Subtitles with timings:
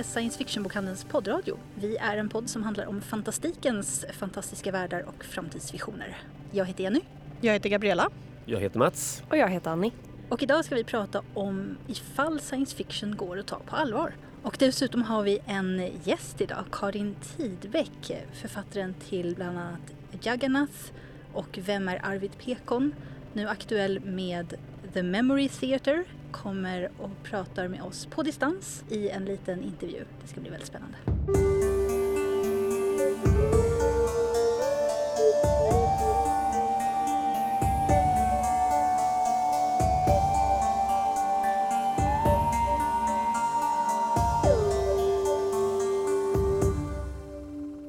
[0.00, 1.58] är Science Fiction-bokhandelns poddradio.
[1.74, 6.18] Vi är en podd som handlar om fantastikens fantastiska världar och framtidsvisioner.
[6.50, 7.00] Jag heter Jenny.
[7.40, 8.10] Jag heter Gabriella.
[8.46, 9.22] Jag heter Mats.
[9.28, 9.92] Och jag heter Annie.
[10.28, 14.12] Och idag ska vi prata om ifall science fiction går att ta på allvar.
[14.42, 20.92] Och dessutom har vi en gäst idag, Karin Tidbeck, författaren till bland annat Jagannath
[21.32, 22.94] och Vem är Arvid Pekon?
[23.32, 24.54] Nu aktuell med
[24.92, 30.04] The Memory Theatre, kommer och pratar med oss på distans i en liten intervju.
[30.22, 30.96] Det ska bli väldigt spännande.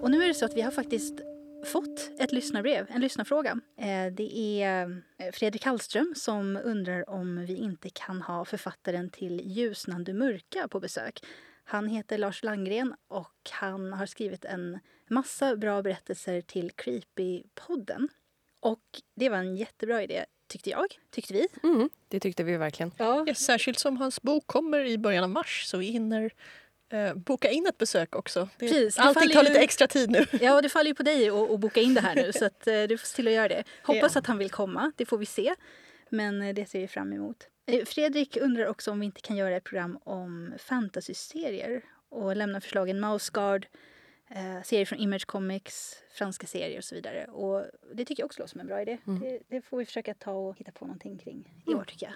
[0.02, 1.22] Och nu är det så att vi har faktiskt
[1.72, 3.60] fått ett lyssnarbrev, en lyssnarfråga.
[3.78, 9.42] Eh, Det är eh, Fredrik Hallström som undrar om vi inte kan ha författaren till
[9.46, 11.20] Ljusnande mörka på besök.
[11.64, 18.08] Han heter Lars Langgren och han har skrivit en massa bra berättelser till Creepy-podden.
[18.60, 18.84] Och
[19.16, 20.86] det var en jättebra idé, tyckte jag.
[21.10, 21.48] Tyckte vi.
[21.64, 22.92] Mm, det tyckte vi verkligen.
[22.98, 23.24] Ja.
[23.28, 26.32] Ja, särskilt som hans bok kommer i början av mars så vi hinner
[26.92, 28.50] eh, boka in ett besök också.
[28.58, 30.26] Det, Precis, det allting tar ju- lite extra tid nu.
[30.42, 32.84] Ja, det faller ju på dig att, boka in det här nu så att, eh,
[32.84, 33.64] du får se till att göra det.
[33.84, 34.20] Hoppas Ja.
[34.20, 35.56] att han vill komma, det får vi se.
[36.10, 37.48] Men eh, det ser vi fram emot.
[37.66, 42.62] Eh, Fredrik undrar också om vi inte kan göra ett program om fantasy-serier och lämna
[42.62, 43.68] förslagen Mouse Guard,
[44.30, 47.26] eh, serier från Image Comics, franska serier och så vidare.
[47.26, 48.98] Och det tycker jag också låter som en bra idé.
[49.06, 52.14] Det, det får vi försöka ta och hitta på någonting kring i år tycker jag.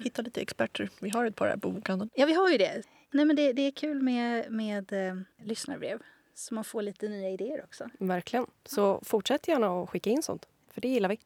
[0.00, 0.90] Hitta lite experter.
[1.00, 2.10] Vi har ett par här på bokhandeln.
[2.14, 2.82] Ja, vi har ju det.
[3.10, 5.98] Nej, men det, det är kul med, med eh, lyssnarbrev
[6.34, 7.88] så man får lite nya idéer också.
[7.98, 8.46] Verkligen.
[8.64, 11.18] Så fortsätt gärna att skicka in sånt, för det gillar vi.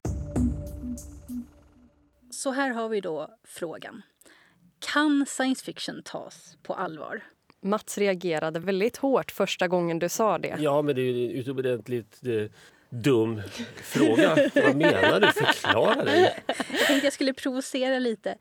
[2.30, 4.02] Så här har vi då frågan.
[4.78, 7.22] Kan science fiction tas på allvar?
[7.60, 10.56] Mats reagerade väldigt hårt första gången du sa det.
[10.58, 12.50] Ja, men det är utomordentligt eh,
[13.02, 13.42] dum
[13.76, 14.50] fråga.
[14.54, 15.26] Vad menar du?
[15.32, 16.42] Förklara dig.
[16.46, 18.36] Jag tänkte jag skulle provocera lite.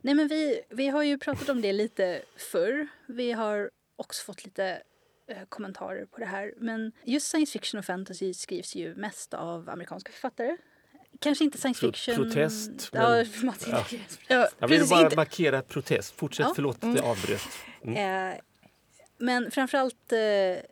[0.00, 2.88] Nej, men vi, vi har ju pratat om det lite förr.
[3.06, 4.82] Vi har också fått lite
[5.28, 6.52] eh, kommentarer på det här.
[6.56, 10.56] Men just science fiction och fantasy skrivs ju mest av amerikanska författare.
[11.20, 12.14] Kanske inte science Pro- fiction...
[12.16, 13.84] protest, Ja, men- Mats ja.
[14.28, 16.14] Ja, Jag vill precis, bara inte, markera protest.
[16.16, 16.52] Fortsätt, Ja.
[16.54, 17.48] förlåt att jag avbröt.
[17.82, 18.40] Eh,
[19.18, 20.62] men framförallt eh,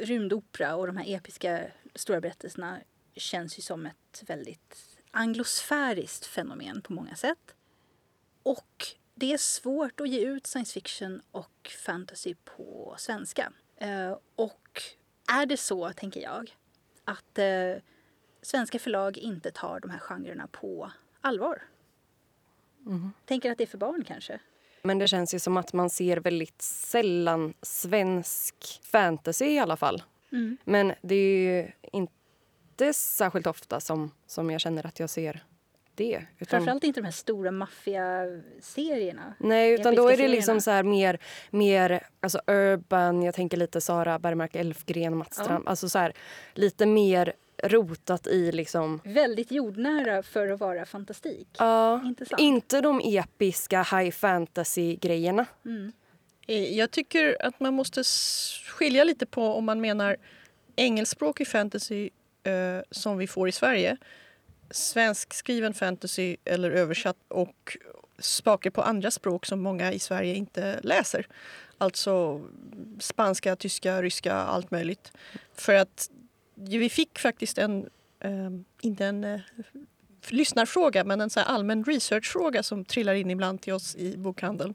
[0.00, 1.60] rymdopera och de här episka
[1.98, 2.80] stora berättelserna
[3.16, 7.54] känns ju som ett väldigt anglosfäriskt fenomen på många sätt.
[8.42, 13.52] Och det är svårt att ge ut science fiction och fantasy på svenska.
[13.76, 14.82] Eh, och
[15.32, 16.56] är det så, tänker jag,
[17.04, 17.82] att eh,
[18.42, 21.62] svenska förlag inte tar de här genrerna på allvar?
[23.24, 24.40] Tänker att det är för barn kanske?
[24.82, 30.02] Men det känns ju som att man ser väldigt sällan svensk fantasy i alla fall.
[30.32, 30.56] Mm.
[30.64, 35.44] Men det är ju inte särskilt ofta som, som jag känner att jag ser
[35.94, 36.26] det.
[36.38, 39.34] Utan, Framförallt inte de här stora maffiaserierna.
[39.38, 41.18] nej, utan då är det liksom så här mer,
[41.50, 43.22] mer alltså urban.
[43.22, 45.44] Jag tänker lite Sara Bergmark Elfgren, Mats Ja.
[45.44, 45.68] Strand.
[45.68, 46.12] Alltså så här,
[46.54, 49.00] lite mer rotat i liksom...
[49.04, 51.48] Väldigt jordnära för att vara fantastik.
[51.58, 52.40] Ja, Intressant.
[52.40, 55.46] inte de episka high fantasy-grejerna.
[55.64, 55.92] Mm.
[56.48, 58.02] Eh, jag tycker att man måste
[58.66, 60.16] skilja lite på om man menar
[60.76, 62.10] engelskspråkig fantasy
[62.44, 63.96] eh, som vi får i Sverige
[64.70, 67.76] svenskskriven fantasy eller översatt och
[68.18, 71.26] saker på andra språk som många i Sverige inte läser.
[71.78, 72.42] Alltså
[72.98, 75.12] spanska, tyska, ryska, allt möjligt.
[75.54, 76.10] För att
[76.54, 79.40] vi fick faktiskt en, eh, inte en eh,
[80.32, 84.74] lyssnarfråga, men en så här allmän researchfråga som trillar in ibland till oss i bokhandeln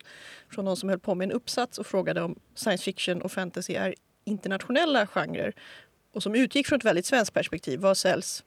[0.49, 3.73] från någon som höll på med en uppsats och frågade om science fiction och fantasy
[3.73, 5.53] är internationella genrer
[6.13, 7.79] och som utgick från ett väldigt svenskt perspektiv.
[7.79, 8.43] Vad säljs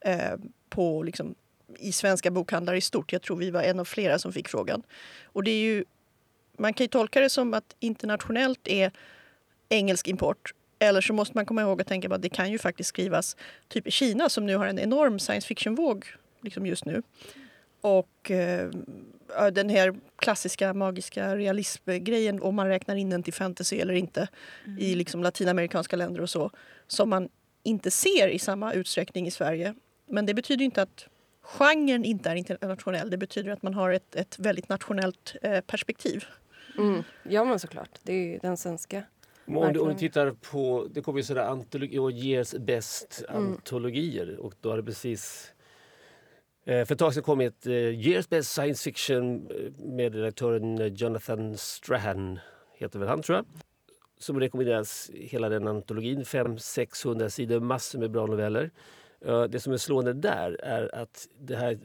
[0.00, 0.34] eh,
[0.68, 1.34] på, liksom,
[1.78, 3.12] i svenska bokhandlar i stort?
[3.12, 4.82] Jag tror vi var en av flera som fick frågan.
[5.24, 5.84] Och det är ju,
[6.58, 8.92] man kan ju tolka det som att internationellt är
[9.68, 12.58] engelsk import eller så måste man komma ihåg att tänka på att det kan ju
[12.58, 13.36] faktiskt skrivas
[13.68, 16.06] typ i Kina som nu har en enorm science fiction-våg
[16.44, 17.02] liksom just nu.
[17.80, 18.70] Och eh,
[19.52, 24.28] den här klassiska magiska realismgrejen, om man räknar in den till fantasy eller inte
[24.78, 26.50] i liksom latinamerikanska länder och så,
[26.86, 27.28] som man
[27.62, 29.74] inte ser i samma utsträckning i Sverige.
[30.06, 31.06] Men det betyder inte att
[31.42, 33.10] genren inte är internationell.
[33.10, 36.24] Det betyder att man har ett, ett väldigt nationellt eh, perspektiv.
[36.78, 37.02] Mm.
[37.22, 37.90] Ja, men såklart.
[38.02, 39.02] Det är ju den svenska.
[39.44, 43.24] Men Om du, om du tittar på, det kommer ju sådär antologi, och Years Best
[43.28, 43.52] Mm.
[43.52, 45.52] antologier och då har det precis
[46.64, 50.94] Eh, för ett tag sedan kom ett eh, Years Best Science Fiction eh, med redaktören
[50.96, 52.38] Jonathan Strahan
[52.74, 53.46] heter väl han tror jag.
[54.18, 56.22] Som rekommenderas hela den antologin.
[56.22, 58.70] 500-600 sidor, massor med bra noveller.
[59.48, 61.78] Det som är slående där är att det här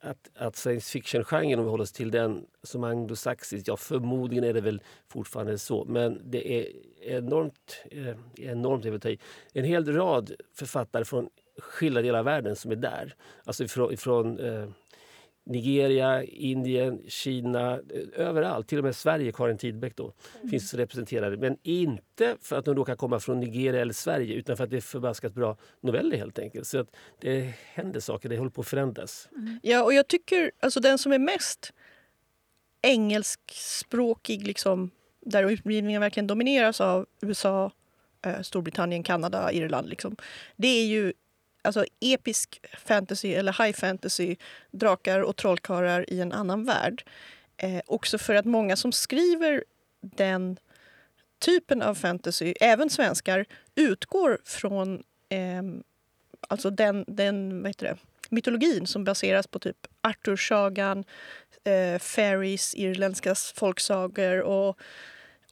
[0.00, 4.52] att, att science fiction-genren, om vi håller oss till den som anglosaxisk, ja förmodligen är
[4.52, 9.18] det väl fortfarande så, men det är enormt, eh, enormt jag vill ta i,
[9.52, 11.28] en hel rad författare från
[11.58, 13.14] skilda delar av världen som är där.
[13.44, 14.68] Alltså ifrån, ifrån eh,
[15.48, 18.68] Nigeria, Indien, Kina, eh, överallt.
[18.68, 20.12] Till och med Sverige, Karin Tidbeck då,
[20.50, 21.36] finns representerade.
[21.36, 24.76] Men inte för att de råkar komma från Nigeria eller Sverige utan för att det
[24.76, 26.66] är förbaskat bra noveller helt enkelt.
[26.66, 29.28] Så att det händer saker, det håller på att förändras.
[29.62, 31.72] Ja, och jag tycker alltså den som är mest
[32.82, 34.90] engelskspråkig, liksom,
[35.20, 37.72] där utgivningen verkligen domineras av USA,
[38.26, 39.88] eh, Storbritannien, Kanada, Irland.
[39.88, 40.16] Liksom,
[40.56, 41.12] det är ju
[41.62, 44.36] alltså, episk fantasy eller high fantasy,
[44.70, 47.04] drakar och trollkarlar i en annan värld.
[47.56, 49.64] Eh, också för att många som skriver
[50.00, 50.58] den
[51.38, 53.44] typen av fantasy, även svenskar,
[53.74, 55.62] utgår från eh,
[56.48, 57.96] alltså den, den vad heter det,
[58.28, 61.04] mytologin som baseras på typ Arthursagan,
[61.64, 64.78] eh, fairies, irländska folksagor och,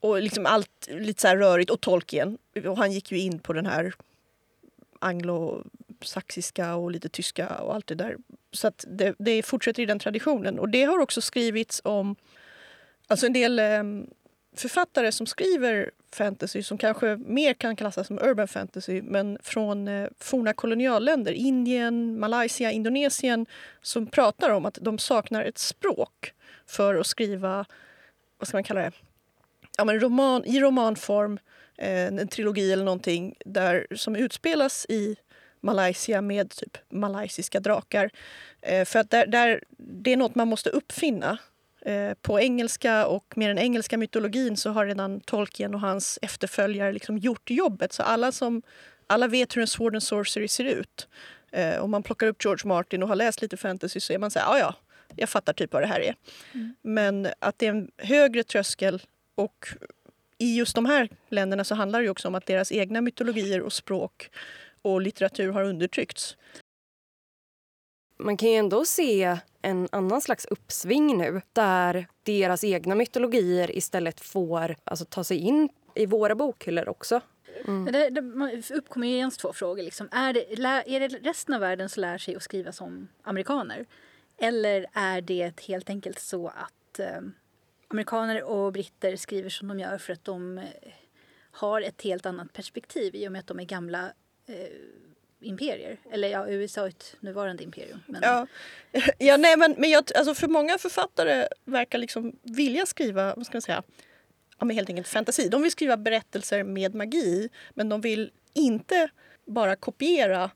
[0.01, 1.71] och liksom allt lite så här rörigt.
[1.71, 2.39] Och Tolkien.
[2.67, 3.95] Och han gick ju in på den här
[4.99, 5.65] anglo
[6.07, 8.17] saxiska och lite tyska och allt det där.
[8.53, 10.59] Så att det, det fortsätter i den traditionen.
[10.59, 12.17] Och det har också skrivits om
[13.09, 14.07] alltså en del ehm,
[14.57, 20.09] författare som skriver fantasy som kanske mer kan klassas som urban fantasy men från eh,
[20.19, 23.47] forna kolonialländer, Indien, Malaysia, Indonesien
[23.83, 26.33] som pratar om att de saknar ett språk
[26.67, 27.65] för att skriva,
[28.39, 28.93] vad ska man kalla det,
[29.79, 31.39] ja, men roman, i romanform,
[31.79, 35.17] eh, en trilogi eller någonting där, som utspelas i
[35.67, 38.11] Malaysia med typ malaysiska drakar.
[38.63, 41.39] Eh, för att där, där, det är något man måste uppfinna
[41.87, 46.93] Eh, på engelska och med den engelska mytologin så har redan Tolkien och hans efterföljare
[46.93, 47.93] liksom gjort jobbet.
[47.93, 48.63] Så alla, som,
[49.07, 51.09] alla vet hur en Sword and Sorcery ser ut.
[51.53, 54.31] Eh, om man plockar upp George Martin och har läst lite fantasy så är man
[54.31, 54.75] så här, ja ja,
[55.17, 56.15] jag fattar typ vad det här är.
[56.53, 56.75] Mm.
[56.83, 59.03] Men att det är en högre tröskel
[59.35, 59.69] och
[60.39, 63.73] i just de här länderna så handlar det också om att deras egna mytologier och
[63.73, 64.31] språk
[64.87, 66.37] och litteratur har undertryckts.
[68.19, 74.21] Man kan ju ändå se en annan slags uppsving nu där deras egna mytologier istället
[74.21, 77.21] får alltså, ta sig in i våra bokhyllor också.
[77.65, 79.83] Men Det, det uppkommer ju ens två frågor.
[79.83, 80.09] Liksom.
[80.13, 80.55] Är, det,
[80.87, 83.87] är det resten av världen som lär sig att skriva som amerikaner?
[84.39, 87.21] Eller är det helt enkelt så att eh,
[87.89, 90.65] amerikaner och britter skriver som de gör för att de eh,
[91.51, 94.13] har ett helt annat perspektiv i och med att de är gamla
[94.47, 94.55] eh,
[95.41, 95.97] imperier?
[96.11, 98.03] Eller ja, USA är ett nuvarande imperium.
[98.07, 98.47] Men, Ja,
[99.19, 103.57] ja nej, men, men jag, alltså för många författare verkar liksom vilja skriva vad ska
[103.57, 103.83] man säga,
[104.59, 105.49] ja, men helt enkelt fantasi.
[105.49, 109.09] De vill skriva berättelser med magi men de vill inte
[109.45, 110.51] bara kopiera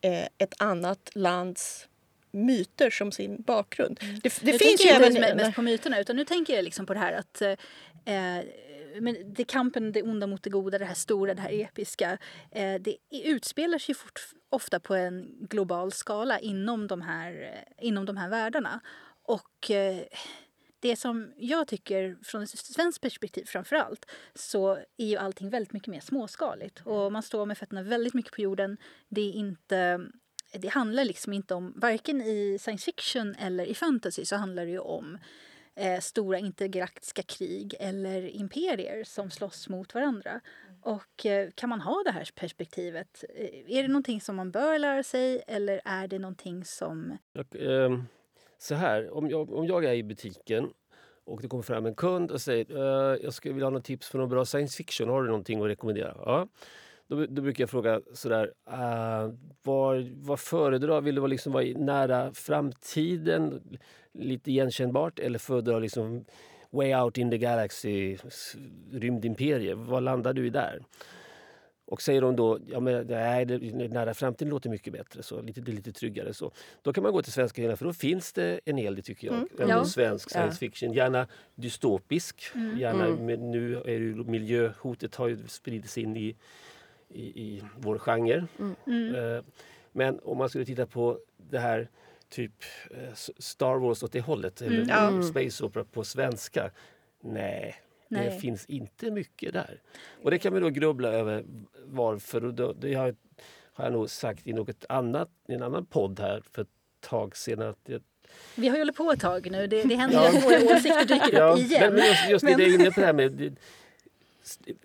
[0.00, 1.86] eh, ett annat lands
[2.32, 4.00] myter som sin bakgrund.
[4.00, 6.86] Det, det nu finns tänker jag inte mest på myterna utan nu tänker jag liksom
[6.86, 8.38] på det här att eh,
[9.00, 12.18] men det kampen, det onda mot det goda, det här stora, det här episka.
[12.50, 18.06] Eh, det utspelar sig fort, ofta på en global skala inom de här, eh, inom
[18.06, 18.80] de här världarna.
[19.22, 20.02] Och eh,
[20.80, 25.72] det som jag tycker från ett svenskt perspektiv framför allt så är ju allting väldigt
[25.72, 26.80] mycket mer småskaligt.
[26.84, 28.76] Och man står med fötterna väldigt mycket på jorden.
[29.08, 30.00] Det är inte
[30.52, 34.70] det handlar liksom inte om, varken i science fiction eller i fantasy så handlar det
[34.70, 35.18] ju om
[35.76, 40.40] eh, stora intergalaktiska krig eller imperier som slåss mot varandra.
[40.82, 43.24] Och eh, kan man ha det här perspektivet?
[43.28, 47.18] Eh, är det någonting som man bör lära sig eller är det någonting som...
[47.38, 48.02] Och, eh,
[48.58, 50.70] så här, om jag, om jag är i butiken
[51.24, 54.10] och det kommer fram en kund och säger eh, jag skulle vilja ha något tips
[54.10, 55.08] på någon bra science fiction.
[55.08, 56.14] Har du någonting att rekommendera?
[56.16, 56.48] Ja.
[57.10, 61.52] Då, då brukar jag fråga sådär, eh, uh, vad, vad föredrar Vill du vara, liksom
[61.52, 63.62] vara nära framtiden,
[64.12, 66.24] lite igenkännbart eller föredrar liksom
[66.70, 68.16] way out in the galaxy,
[68.92, 69.78] rymdimperiet?
[69.78, 70.82] Vad landar du i där?
[71.84, 75.60] Och säger de då ja men nej, det, nära framtiden låter mycket bättre, så lite,
[75.60, 76.34] det är lite tryggare.
[76.34, 76.52] så.
[76.82, 79.26] Då kan man gå till svenska hyllan för då finns det en hel del tycker
[79.26, 79.36] jag.
[79.36, 79.68] Mm.
[79.68, 79.84] Ja.
[79.84, 80.92] svensk science fiction.
[80.92, 82.42] Gärna dystopisk.
[82.76, 83.26] Gärna, Mm.
[83.26, 86.36] men nu är det ju miljöhotet har ju spridits in i,
[87.08, 88.46] i, i vår genre.
[88.86, 89.14] Mm.
[89.14, 89.42] Eh,
[89.92, 91.88] Men om man skulle titta på det här
[92.30, 92.52] typ
[92.90, 94.88] eh, Star Wars åt det hållet, eller Mm.
[94.88, 95.08] Ja.
[95.08, 95.22] Mm.
[95.22, 96.70] Space Opera på svenska.
[97.22, 97.76] Nej,
[98.08, 98.40] det Nej.
[98.40, 99.80] finns inte mycket där.
[100.22, 101.44] Och det kan man då grubbla över
[101.84, 102.40] varför.
[102.40, 103.14] Då, det har,
[103.72, 106.68] har jag nog sagt i något annat, i en annan podd här för ett
[107.00, 108.02] tag sedan att jag
[108.54, 109.66] Vi har ju hållit på ett tag nu.
[109.66, 110.28] Det, det händer Ja.
[110.28, 111.94] att våra åsikter dyker Ja, upp igen.
[111.94, 113.54] men, just, just det Men- du är inne på det här med det-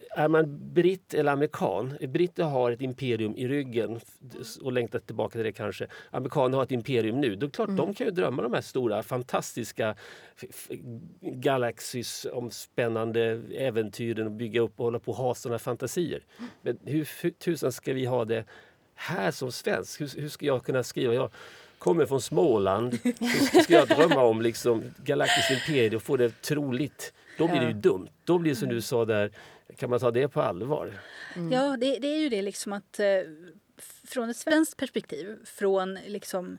[0.09, 1.97] är man britt eller amerikan?
[2.01, 3.99] Britter har ett imperium i ryggen
[4.61, 5.87] och längtar tillbaka till det kanske.
[6.11, 7.35] Amerikaner har ett imperium nu.
[7.35, 9.95] Då är klart, de kan ju drömma de här stora fantastiska
[11.21, 16.23] galaxys om spännande äventyren och bygga upp och hålla på och ha sådana fantasier.
[16.61, 18.45] Men hur tusan ska vi ha det
[18.95, 20.01] här som svensk?
[20.01, 21.13] Hur, hur ska jag kunna skriva?
[21.13, 21.31] Jag
[21.77, 22.99] kommer från Småland.
[23.03, 27.13] Hur ska jag drömma om liksom galaktiskt imperium och få det troligt?
[27.37, 28.07] Då blir det ju dumt.
[28.23, 29.31] Då blir det som du sa där,
[29.77, 30.93] kan man ta det på allvar?
[31.51, 33.05] Ja, det, det är ju det liksom att eh,
[34.07, 36.57] från ett svenskt perspektiv, från liksom,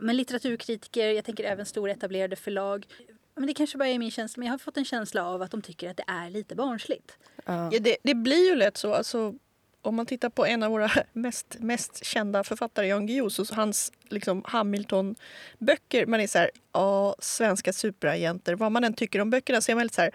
[0.00, 2.86] men litteraturkritiker, jag tänker även stora etablerade förlag.
[3.34, 5.50] Men det kanske bara är min känsla, men jag har fått en känsla av att
[5.50, 7.18] de tycker att det är lite barnsligt.
[7.44, 7.68] Ja.
[7.72, 8.94] Ja, det, det blir ju lätt så.
[8.94, 9.34] Alltså,
[9.82, 13.92] om man tittar på en av våra mest, mest kända författare, Jan Guillous, och hans
[14.08, 16.06] liksom, Hamilton-böcker.
[16.06, 18.54] Man är så här, ja, svenska superagenter.
[18.54, 20.10] Vad man än tycker om böckerna så är man lite så här,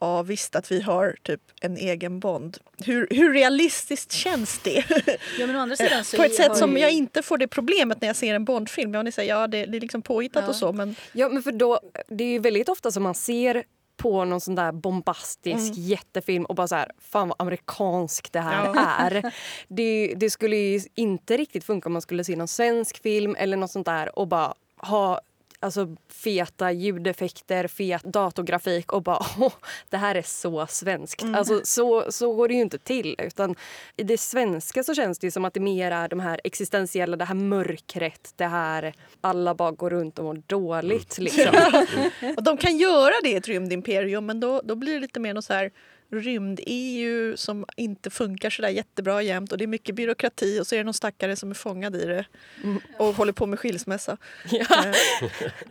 [0.00, 2.58] ja visst att vi har typ en egen Bond.
[2.84, 4.84] Hur, hur realistiskt känns det?
[5.38, 7.48] Ja, men å andra sidan så på ett sätt som ju- jag inte får det
[7.48, 8.94] problemet när jag ser en Bondfilm.
[8.94, 10.48] Ja, ni säger, ja det, det är liksom påhittat Ja.
[10.48, 13.64] och så men Ja, men för då, det är ju väldigt ofta som man ser
[14.02, 15.84] på någon sån där bombastisk Mm.
[15.88, 18.80] jättefilm och bara så här, fan vad amerikansk det här Ja.
[18.98, 19.32] är.
[19.68, 23.56] Det, det skulle ju inte riktigt funka om man skulle se någon svensk film eller
[23.56, 25.20] något sånt där och bara ha
[25.62, 29.52] alltså, feta ljudeffekter, fet datorgrafik och bara åh,
[29.90, 31.22] det här är så svenskt.
[31.22, 31.34] Mm.
[31.34, 33.16] Alltså, så, så går det ju inte till.
[33.18, 33.54] Utan
[33.96, 37.16] I det svenska så känns det ju som att det mer är de här existentiella,
[37.16, 41.18] det här mörkret, det här alla bara går runt och mår dåligt.
[41.18, 41.54] Liksom.
[42.36, 45.34] Och de kan göra det i ett rymdimperium men då, då blir det lite mer
[45.34, 45.70] något så här
[46.12, 50.74] rymd-EU som inte funkar så där jättebra jämt och det är mycket byråkrati och så
[50.74, 52.24] är det någon stackare som är fångad i det
[52.98, 54.16] och håller på med skilsmässa.
[54.50, 54.86] Ja.
[54.86, 54.94] Eh,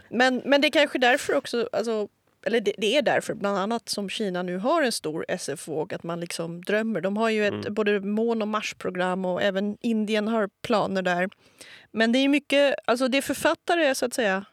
[0.09, 2.07] Men, men det är kanske därför också, alltså,
[2.45, 6.03] eller det, det är därför bland annat som Kina nu har en stor SF-våg, att
[6.03, 7.01] man liksom drömmer.
[7.01, 11.29] De har ju ett både mån och Mars-program och även Indien har planer där.
[11.91, 14.45] Men det är mycket, alltså det är författare så att säga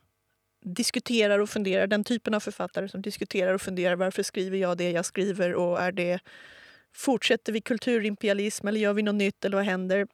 [0.75, 4.91] diskuterar och funderar, den typen av författare som diskuterar och funderar varför skriver jag det
[4.91, 6.21] jag skriver och är det
[6.95, 10.07] fortsätter vi kulturimperialism eller gör vi något nytt eller vad händer?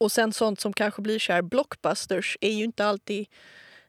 [0.00, 3.26] Och sen sånt som kanske blir så här blockbusters är ju inte alltid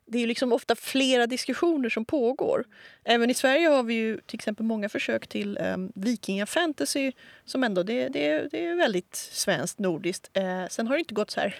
[0.07, 2.65] det är ju liksom ofta flera diskussioner som pågår.
[3.03, 7.11] Även i Sverige har vi ju till exempel många försök till ehm, um, vikingafantasy
[7.45, 10.29] som ändå det, det, det är väldigt svenskt, nordiskt.
[10.33, 11.55] Eh, sen har det inte gått så här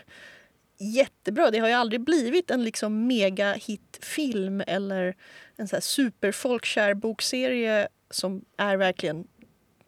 [0.77, 1.51] jättebra.
[1.51, 5.15] Det har ju aldrig blivit en liksom mega hitfilm eller
[5.57, 9.27] en så här superfolkkär bokserie som är verkligen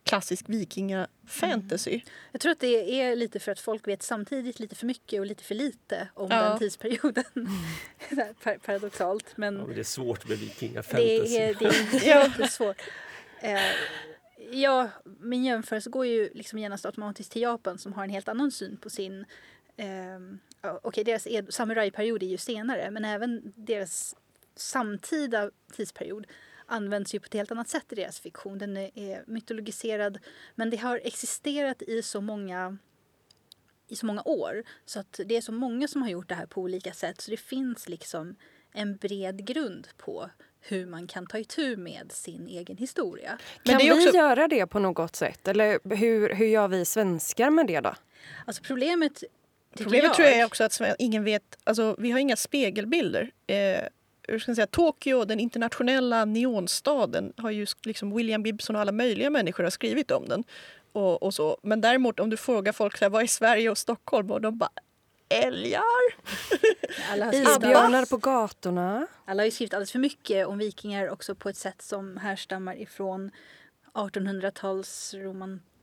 [0.03, 2.01] klassisk vikingafantasy.
[2.31, 5.25] Jag tror att det är lite för att folk vet samtidigt lite för mycket och
[5.25, 6.49] lite för lite om Ja.
[6.49, 7.23] den tidsperioden.
[8.09, 9.25] Här par- Paradoxalt.
[9.35, 11.03] Men Ja, men det är svårt med vikingafantasy.
[11.07, 11.73] det är, det är
[12.07, 12.23] Ja.
[12.27, 12.81] jättesvårt.
[13.41, 13.59] Eh,
[14.51, 14.89] ja,
[15.19, 18.77] min jämförelse går ju liksom genast automatiskt till Japan som har en helt annan syn
[18.77, 19.25] på sin...
[19.77, 20.39] ehm,
[20.83, 24.15] Okej, deras ed- samurajperiod är ju senare men även deras
[24.55, 26.27] samtida tidsperiod
[26.65, 28.57] används ju på ett helt annat sätt i deras fiktion.
[28.57, 30.17] Den är- mytologiserad
[30.55, 32.77] men det har existerat i så många
[33.89, 34.63] i så många år.
[34.85, 37.21] Så att det är så många som har gjort det här på olika sätt.
[37.21, 38.35] Så det finns liksom
[38.73, 40.29] en bred grund på
[40.59, 43.37] hur man kan ta itu med sin egen historia.
[43.63, 45.47] Men kan det är vi också- göra det på något sätt?
[45.47, 47.95] Eller hur, hur gör vi svenskar med det då?
[48.45, 49.23] Alltså problemet
[49.77, 53.31] Problemet jag, tror jag är också att ingen vet, alltså vi har inga spegelbilder.
[53.47, 53.81] Eh,
[54.27, 58.91] hur ska jag säga, Tokyo, den internationella neonstaden, har ju liksom William Gibson och alla
[58.91, 60.43] möjliga människor har skrivit om den.
[60.91, 61.57] Och, och så.
[61.63, 64.31] Men däremot om du frågar folk vad är Sverige och Stockholm?
[64.31, 64.69] Och de bara
[65.29, 65.83] älgar.
[67.11, 69.07] alla, har skrivit, Isbjörnar på gatorna.
[69.25, 72.81] alla har ju skrivit alldeles för mycket om vikingar också på ett sätt som härstammar
[72.81, 73.31] ifrån
[73.93, 75.13] 1800-tals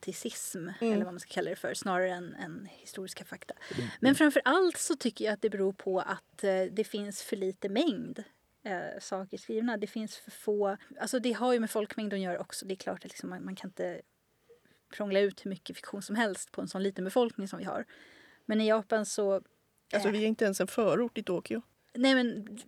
[0.05, 3.55] romanticism eller vad man ska kalla det för snarare än, än historiska fakta.
[4.01, 7.37] Men framför allt så tycker jag att det beror på att eh, det finns för
[7.37, 8.25] lite mängd
[8.65, 9.77] eh, saker skrivna.
[9.77, 12.67] Det finns för få, alltså det har ju med folkmängd att göra också.
[12.67, 14.01] Det är klart att liksom man, man kan inte
[14.93, 17.85] prångla ut hur mycket fiktion som helst på en sån liten befolkning som vi har.
[18.47, 19.43] Men i Japan så
[19.95, 21.63] Alltså vi är inte ens en förort i Tokyo.
[21.95, 22.59] Nej men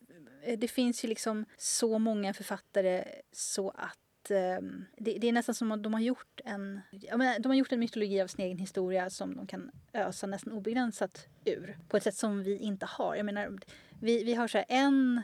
[0.43, 3.99] eh, det finns ju liksom så många författare så att
[4.30, 7.56] ehm, det, det är nästan som att de har gjort en jag menar, de har
[7.56, 11.97] gjort en mytologi av sin egen historia som de kan ösa nästan obegränsat ur på
[11.97, 13.16] ett sätt som vi inte har.
[13.16, 13.59] Jag menar,
[14.00, 15.23] vi, vi har så här en,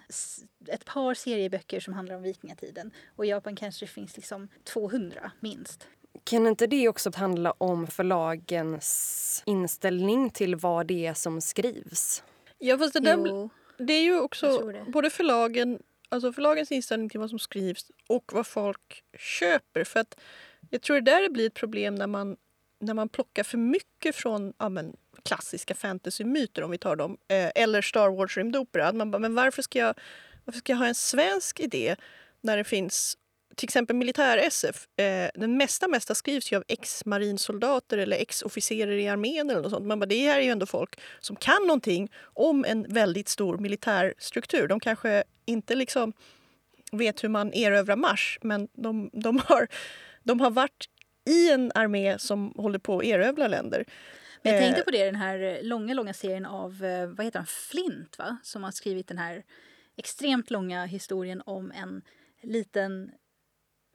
[0.69, 5.33] ett par serieböcker som handlar om vikingatiden och i Japan kanske det finns liksom 200
[5.41, 5.89] minst.
[6.25, 12.23] Kan inte det också handla om förlagens inställning till vad det är som skrivs?
[12.59, 15.79] Ja fast det där, det är ju Jag också både förlagen,
[16.13, 19.85] alltså förlagens inställning till vad som skrivs och vad folk köper.
[19.85, 20.21] För att
[20.71, 22.37] jag tror det där blir ett problem när man,
[22.81, 27.51] när man plockar för mycket från ja, men, klassiska fantasymyter, om vi tar dem, eh,
[27.55, 28.89] eller Star Wars rymdopera.
[28.89, 29.95] Att man bara, men varför ska, jag,
[30.45, 31.97] varför ska jag ha en svensk idé
[32.41, 33.19] när det finns
[33.57, 39.51] till exempel militär-SF, eh, den mesta mesta skrivs ju av ex-marinsoldater eller ex-officerer i armén
[39.51, 39.87] eller något sånt.
[39.87, 43.59] Man bara, det här är ju ändå folk som kan någonting om en väldigt stor
[43.59, 44.69] militär struktur.
[44.69, 46.13] De kanske inte liksom
[46.93, 49.69] vet hur man erövrar Mars, men de, de, har,
[50.23, 50.89] de har varit
[51.29, 53.85] i en armé som håller på att erövra länder.
[54.43, 57.39] Men jag Eh, tänkte på det, den här långa, långa serien av, eh, vad heter
[57.39, 58.37] han, Flint va?
[58.43, 59.43] Som har skrivit den här
[59.97, 62.03] extremt långa historien om en
[62.43, 63.11] liten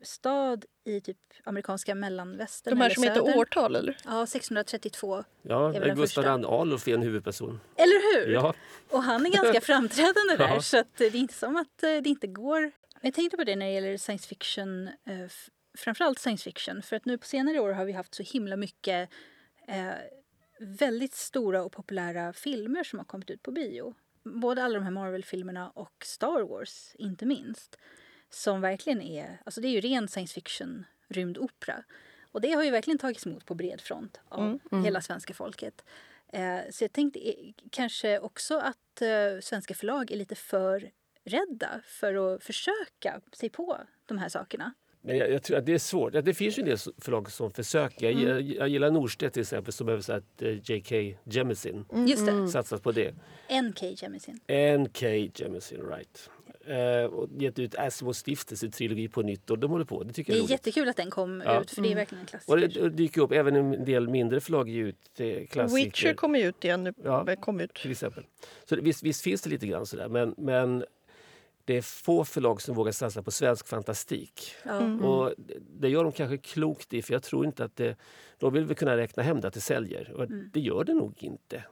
[0.02, 3.96] stad i typ amerikanska mellanvästern De här eller som heter årtal, eller?
[4.04, 5.24] Ja, 632.
[5.42, 6.24] Ja, Det är Gustav.
[6.24, 7.60] II Adolf är en huvudperson.
[7.76, 8.32] Eller hur?
[8.32, 8.54] Ja,
[8.90, 10.62] Och han är ganska framträdande där Ja.
[10.62, 12.60] så att det är inte som att eh, det inte går.
[12.60, 12.70] Men
[13.02, 15.28] jag tänkte på det när det gäller science fiction, eh,
[15.78, 16.82] framförallt science fiction.
[16.82, 19.10] För att nu på senare år har vi haft så himla mycket
[19.68, 19.90] eh,
[20.60, 23.94] väldigt stora och populära filmer som har kommit ut på bio.
[24.24, 27.78] Både alla de här Marvel-filmerna och Star Wars inte minst.
[28.30, 31.84] Som verkligen är, alltså det är ju ren science fiction rymdopera.
[32.32, 35.84] Och det har ju verkligen tagits emot på bred front av hela svenska folket.
[36.32, 37.34] Eh, så jag tänkte eh,
[37.70, 40.90] kanske också att eh, svenska förlag är lite för
[41.24, 44.74] rädda för att försöka sig på de här sakerna.
[45.00, 46.12] men jag, jag tror att det är svårt.
[46.12, 48.06] Det finns ju en del förlag som försöker.
[48.10, 51.18] Jag, gillar- jag gillar Norstedt till exempel som översatt eh, J.K.
[51.24, 51.84] Jemisin.
[52.06, 53.14] Just det, Satsat på det.
[53.48, 53.86] N.K.
[53.86, 54.40] Jemisin.
[54.46, 55.06] N.K.
[55.34, 56.30] Jemisin, right.
[56.68, 60.02] Eh, och gett ut Asimovs stiftelse-trilogi på nytt och de håller på.
[60.02, 60.50] Det tycker Det jag är roligt.
[60.50, 61.60] jättekul att den kom Ja.
[61.62, 62.52] ut för det är verkligen en klassiker.
[62.52, 65.84] Och det, det dyker upp även en del mindre förlag ger ut eh, klassiker.
[65.84, 66.94] Witcher kommer ju ut igen nu.
[67.04, 67.26] Ja.
[67.40, 67.74] Kom ut.
[67.74, 68.24] till exempel.
[68.64, 70.84] Så det, visst, visst finns det lite grann sådär men, men
[71.64, 74.54] det är få förlag som vågar satsa på svensk fantastik.
[74.64, 74.80] ja.
[74.80, 75.04] Mm.
[75.04, 77.96] Och det- det gör de kanske klokt i för jag tror inte att det...
[78.38, 80.50] De vill väl kunna räkna hem det att det säljer och Mm.
[80.52, 81.64] det gör det nog inte.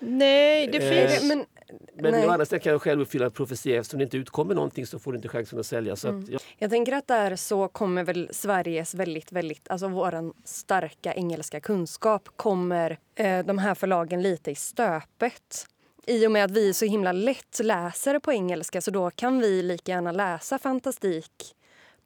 [0.00, 1.28] Nej, det Eh, finns...
[1.28, 1.46] Men,
[1.94, 2.26] Men nej.
[2.26, 3.80] å andra sidan kan jag själv uppfylla en profetia.
[3.80, 5.96] Eftersom det inte utkommer någonting så får du inte chansen att sälja.
[5.96, 6.20] Så Mm.
[6.22, 11.14] att, ja, Jag tänker att där så kommer väl Sveriges väldigt, väldigt, alltså våran starka
[11.14, 15.66] engelska kunskap kommer eh, de här förlagen lite i stöpet.
[16.06, 19.40] I och med att vi är så himla lätt läser på engelska så då kan
[19.40, 21.54] vi lika gärna läsa fantastik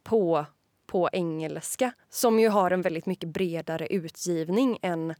[0.02, 0.46] på,
[0.86, 5.14] på engelska som ju har en väldigt mycket bredare utgivning än,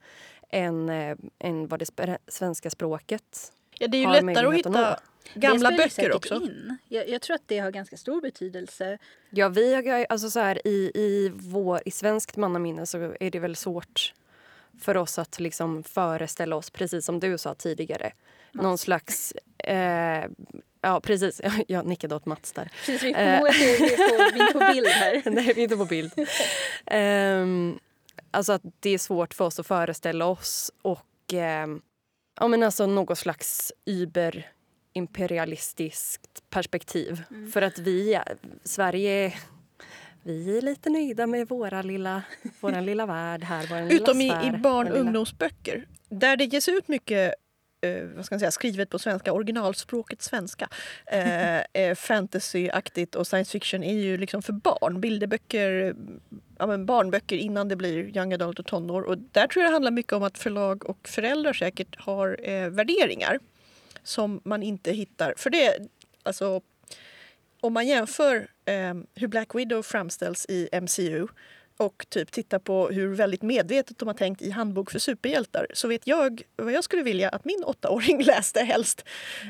[0.54, 4.70] än, eh, än vad det svenska språket ja, det är ju lättare att att hitta
[5.34, 6.34] Det gamla böcker också.
[6.34, 6.76] In.
[6.88, 8.98] Jag, jag tror att det har ganska stor betydelse.
[9.30, 13.38] Ja, vi har, alltså så här, i, i, vår, I svenskt mannaminne så är det
[13.38, 14.12] väl svårt
[14.80, 18.12] för oss att liksom föreställa oss, precis som du sa tidigare,
[18.52, 19.32] någon slags...
[19.58, 20.24] Eh,
[20.80, 21.40] ja, precis.
[21.68, 22.70] Jag nickade åt Mats där.
[22.86, 23.14] Precis, vi Eh.
[23.14, 25.22] kommer ihåg att det är på, vi är inte på bild här.
[25.30, 26.12] Nej, vi är inte på bild.
[26.86, 27.78] Ehm,
[28.30, 31.82] alltså att det är svårt för oss att föreställa oss och ehm,
[32.40, 37.22] ja, men alltså något slags überimperialistiskt perspektiv.
[37.52, 38.20] För att vi,
[38.64, 39.34] Sverige,
[40.22, 42.22] vi är lite nöjda med våra lilla,
[42.60, 43.66] våran lilla värld här.
[43.66, 45.86] Våran lilla Utom i, sfär, i barn vår och ungdomsböcker.
[46.08, 47.34] Där det ges ut mycket
[47.84, 50.68] eh, vad ska man säga, skrivet på svenska, originalspråket svenska.
[51.06, 55.00] Eh, eh, fantasyaktigt och science fiction är ju liksom för barn.
[55.00, 55.94] Bilderböcker,
[56.58, 59.02] ja, men barnböcker innan det blir young adult och tonår.
[59.02, 62.68] Och där tror jag det handlar mycket om att förlag och föräldrar säkert har eh,
[62.68, 63.38] värderingar
[64.02, 65.34] som man inte hittar.
[65.36, 65.78] För det,
[66.22, 66.60] alltså,
[67.60, 71.26] om man jämför eh, hur Black Widow framställs i MCU
[71.76, 75.88] och typ tittar på hur väldigt medvetet de har tänkt i Handbok för superhjältar så
[75.88, 79.04] vet jag vad jag skulle vilja att min åttaåring läste helst.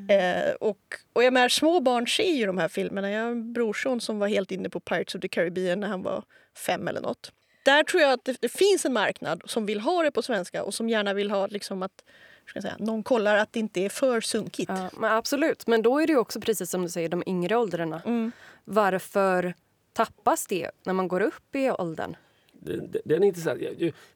[0.08, 0.78] Eh, och,
[1.12, 3.10] och jag menar, små barn ser ju de här filmerna.
[3.10, 6.02] Jag har en brorson som var helt inne på Pirates of the Caribbean när han
[6.02, 6.24] var
[6.66, 7.32] fem eller nåt.
[7.64, 10.64] Där tror jag att det, det finns en marknad som vill ha det på svenska
[10.64, 12.04] och som gärna vill ha liksom att
[12.46, 14.70] ska säga, någon kollar att det inte är för sunkigt.
[14.74, 17.56] Ja, men absolut, men då är det ju också precis som du säger, de yngre
[17.56, 18.02] åldrarna.
[18.04, 18.32] Mm.
[18.64, 19.54] Varför
[19.94, 22.16] tappas det när man går upp i åldern?
[22.52, 23.60] Den, den är intressant.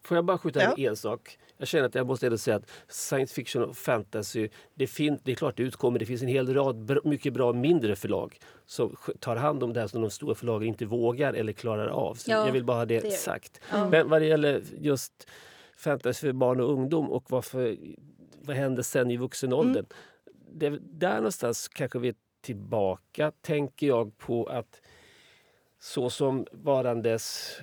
[0.02, 0.90] Får jag bara skjuta in Ja.
[0.90, 1.38] en sak?
[1.56, 5.32] Jag känner att jag måste ändå säga att science fiction och fantasy, det, fin- det
[5.32, 5.98] är klart det utkommer.
[5.98, 9.80] Det finns en hel rad br- mycket bra mindre förlag som tar hand om det
[9.80, 12.14] här som de stora förlagen inte vågar eller klarar av.
[12.14, 13.60] Så Ja, jag vill bara ha det, det- sagt.
[13.72, 13.88] Ja.
[13.88, 15.28] Men vad det gäller just
[15.76, 17.76] fantasy för barn och ungdom och varför,
[18.40, 19.84] vad händer sen i vuxen ålder?
[20.52, 24.80] Det, väl där någonstans kanske vi är tillbaka, tänker jag på att
[25.80, 27.56] så som varandes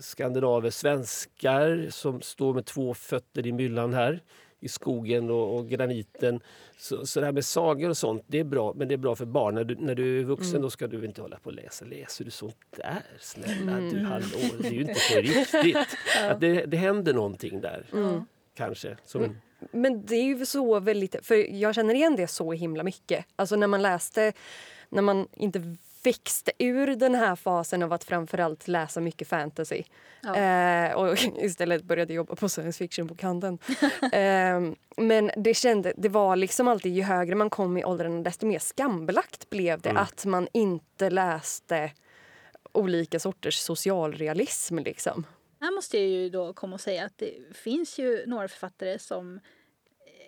[0.00, 4.22] skandinaver, svenskar som står med två fötter i myllan här
[4.60, 6.40] i skogen och, och graniten.
[6.78, 9.16] Så, så det här med sagor och sånt, det är bra, men det är bra
[9.16, 9.54] för barn.
[9.54, 10.62] När du, när du är vuxen Mm.
[10.62, 11.84] då ska du inte hålla på och läsa.
[11.84, 13.02] Läser du sånt där?
[13.20, 13.90] Snälla Mm.
[13.92, 14.24] du, hallå,
[14.60, 15.76] det är ju inte på riktigt.
[16.30, 18.24] Att det, det händer någonting där, Mm.
[18.54, 18.96] kanske.
[19.04, 19.36] Som en,
[19.72, 21.26] Men det är ju så väldigt...
[21.26, 23.26] För jag känner igen det så himla mycket.
[23.36, 24.32] Alltså när man läste...
[24.88, 29.82] När man inte växte ur den här fasen av att framförallt läsa mycket fantasy
[30.20, 30.36] Ja.
[30.36, 33.58] eh, och istället började jobba på science fiction-bokhandeln.
[34.12, 38.46] eh, men det, kände, det var liksom alltid, ju högre man kom i åldrarna desto
[38.46, 40.02] mer skambelagt blev det Mm.
[40.02, 41.92] att man inte läste
[42.72, 44.78] olika sorters socialrealism.
[44.78, 45.26] Liksom.
[45.60, 49.40] Här måste jag ju då komma och säga att det finns ju några författare som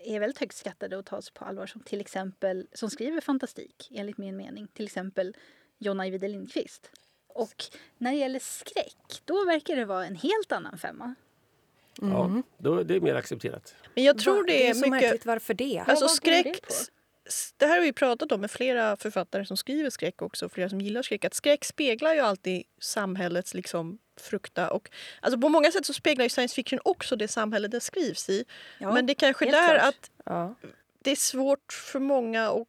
[0.04, 4.18] är väldigt högt skattade och tas på allvar som till exempel som skriver fantastik enligt
[4.18, 4.68] min mening.
[4.74, 5.36] Till exempel
[5.78, 6.90] Jonna Ajvide Lindqvist.
[7.28, 7.64] Och
[7.98, 11.14] när det gäller skräck, då verkar det vara en helt annan femma.
[12.00, 13.74] ja, då, det är mer accepterat.
[13.94, 14.42] Men jag tror Va?
[14.46, 14.90] det är, så mycket...
[14.90, 15.26] märkligt.
[15.26, 15.84] Varför det?
[15.86, 16.60] Alltså det skräck...
[17.56, 20.80] Det här har vi pratat om med flera författare som skriver skräck också, flera som
[20.80, 21.24] gillar skräck.
[21.24, 24.70] Att skräck speglar ju alltid samhällets liksom frukta.
[24.70, 28.28] Och, alltså på många sätt så speglar ju science fiction också det samhälle det skrivs
[28.28, 28.44] i.
[28.78, 29.88] Ja, Men det är kanske där klart.
[29.88, 30.54] att Ja.
[31.02, 32.66] det är svårt för många att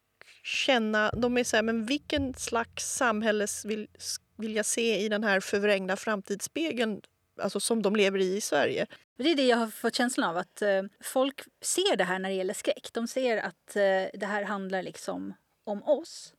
[0.48, 1.10] känna.
[1.10, 3.88] De är så här, men vilken slags samhälle vill,
[4.36, 7.02] vill jag se i den här förvrängda framtidsspegeln
[7.42, 8.86] alltså som de lever i i Sverige?
[9.16, 10.36] Det är det jag har fått känslan av.
[10.36, 12.88] att eh, Folk ser det här när det gäller skräck.
[12.92, 15.34] De ser att eh, det här handlar liksom
[15.64, 16.34] om oss.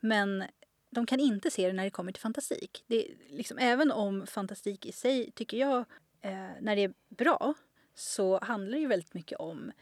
[0.00, 0.44] Men
[0.90, 2.84] de kan inte se det när det kommer till fantastik.
[2.86, 5.78] Det är liksom, även om fantastik i sig, tycker jag,
[6.20, 7.54] eh, när det är bra
[7.94, 9.74] så handlar det ju väldigt mycket om eh,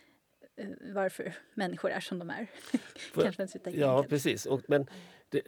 [0.95, 2.47] varför människor är som de är.
[3.13, 4.47] Får- Kanske en citat Ja, precis.
[4.47, 4.87] Och, men
[5.29, 5.43] det,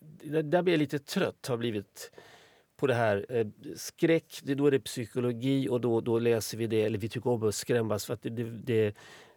[0.00, 2.10] det, där blir jag lite trött, har blivit
[2.76, 3.26] på det här.
[3.28, 3.46] Eh,
[3.76, 7.30] skräck, det, då är det psykologi och då, då läser vi det, eller vi tycker
[7.30, 8.94] om att skrämmas för att det, det, det,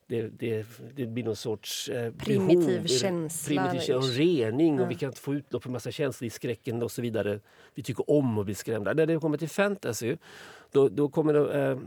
[0.08, 3.62] det, det, det blir någon sorts eh, Primitiv behov, känsla.
[3.63, 4.84] primitiv känsla och rening Ja.
[4.84, 7.39] och vi kan inte få utlopp för massa känslor i skräcken och så vidare.
[7.76, 8.94] Vi tycker om att bli skrämda.
[8.94, 10.18] När det kommer till fantasy
[10.72, 11.78] då, då kommer det, eh,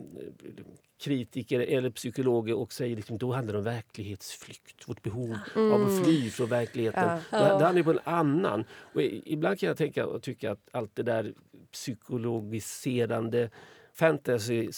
[1.00, 4.88] kritiker eller psykologer och säger liksom, då handlar det om verklighetsflykt.
[4.88, 7.18] Vårt behov av att fly från verkligheten.
[7.32, 7.38] Ja.
[7.38, 8.64] Det, det handlar på en annan.
[8.70, 11.32] Och ibland kan jag tänka och tycka att allt det där
[11.72, 13.50] psykologiserande
[13.96, 14.68] fantasy,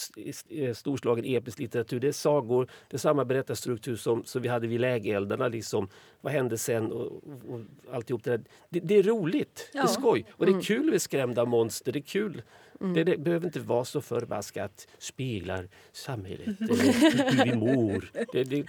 [0.50, 4.66] eh, storslagen episk litteratur, det är sagor, det är samma berättarstruktur som, som vi hade
[4.66, 5.48] vid lägereldarna.
[5.48, 5.88] Liksom.
[6.20, 6.92] Vad hände sen?
[6.92, 7.06] Och,
[7.48, 7.60] och,
[7.92, 8.44] alltihop det, där.
[8.68, 9.88] Det, det är roligt, det är Ja.
[9.88, 10.26] skoj.
[10.30, 11.92] Och det är kul med skrämda monster.
[11.92, 12.42] Det är kul.
[12.80, 12.94] Mm.
[12.94, 18.10] Det, det behöver inte vara så förbaskat speglar samhället, eller hur vi mår.
[18.32, 18.64] Det, det,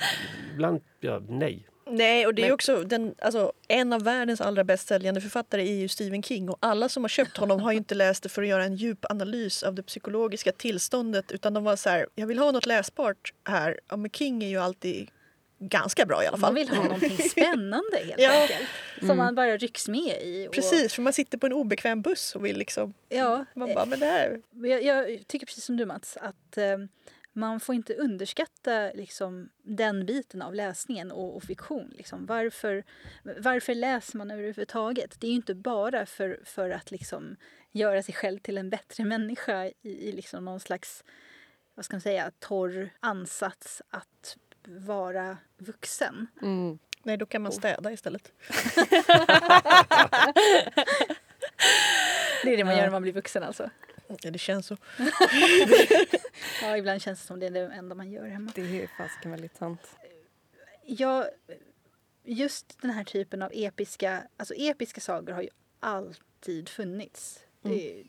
[0.53, 1.65] ibland, ja, nej.
[1.91, 5.73] Nej, och det är också den, alltså, en av världens allra bäst säljande författare är
[5.75, 8.41] ju Stephen King och alla som har köpt honom har ju inte läst det för
[8.41, 12.27] att göra en djup analys av det psykologiska tillståndet utan de var så här, jag
[12.27, 13.79] vill ha något läsbart här.
[13.89, 15.09] Ja, men King är ju alltid
[15.61, 16.55] ganska bra i alla Man fall.
[16.55, 18.41] vill ha någonting spännande helt Ja.
[18.41, 18.69] enkelt.
[19.07, 20.47] Som man bara rycks med i.
[20.49, 23.85] Och, Precis, för man sitter på en obekväm buss och vill liksom, Ja, man bara,
[23.85, 26.77] men det här, Jag, jag tycker precis som du Mats att eh,
[27.33, 31.93] man får inte underskatta liksom, den biten av läsningen och, och fiktion.
[31.97, 32.25] Liksom.
[32.25, 32.83] Varför,
[33.23, 35.15] varför läser man överhuvudtaget?
[35.19, 37.35] Det är ju inte bara för, för att liksom,
[37.71, 41.03] göra sig själv till en bättre människa i, i liksom någon slags
[41.75, 46.27] vad ska man säga, torr ansats att vara vuxen.
[46.41, 46.79] Mm.
[47.03, 48.31] nej då kan man städa istället.
[52.43, 53.69] Det är det man gör när man blir vuxen alltså.
[54.21, 54.77] Ja, det känns så.
[56.61, 58.51] Ja, ibland känns det som det är det enda man gör hemma.
[58.55, 59.81] Det är fasiken väldigt sant.
[60.85, 61.29] Ja,
[62.23, 67.43] just den här typen av episka, alltså episka sagor har ju alltid funnits.
[67.61, 68.03] Det,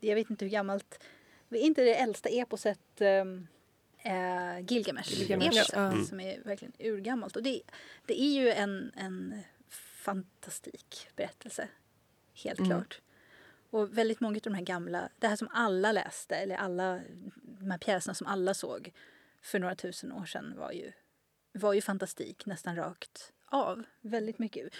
[0.00, 1.02] jag vet inte hur gammalt,
[1.50, 3.46] är inte det äldsta eposet um,
[3.98, 5.12] äh, Gilgamesh?
[5.12, 5.86] Gilgamesh, eposet, ja.
[5.92, 6.04] Mm.
[6.04, 7.36] Som är verkligen urgammalt.
[7.36, 7.62] Och det,
[8.06, 11.68] det är ju en, en fantastik berättelse,
[12.34, 12.70] helt Mm.
[12.70, 13.00] klart.
[13.70, 17.00] Och väldigt många av de här gamla, det här som alla läste, eller alla
[17.42, 18.92] de här pjäserna som alla såg
[19.42, 20.92] för några tusen år sedan var ju,
[21.52, 23.82] var ju fantastik nästan rakt av.
[24.00, 24.74] Väldigt mycket.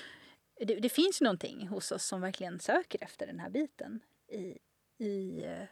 [0.67, 4.59] Det, det finns ju någonting hos oss som verkligen söker efter den här biten i,
[5.05, 5.67] i, eh,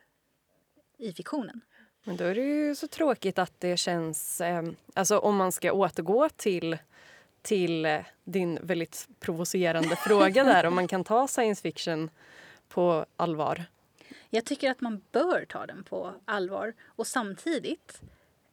[0.99, 1.61] i fiktionen.
[2.05, 4.41] Men då är det ju så tråkigt att det känns...
[4.41, 4.63] Eh,
[4.95, 6.79] alltså om man ska återgå till,
[7.43, 12.11] till eh, din väldigt provocerande fråga där om man kan ta science fiction
[12.69, 13.65] på allvar.
[14.31, 18.03] Jag tycker att man bör ta den på allvar och samtidigt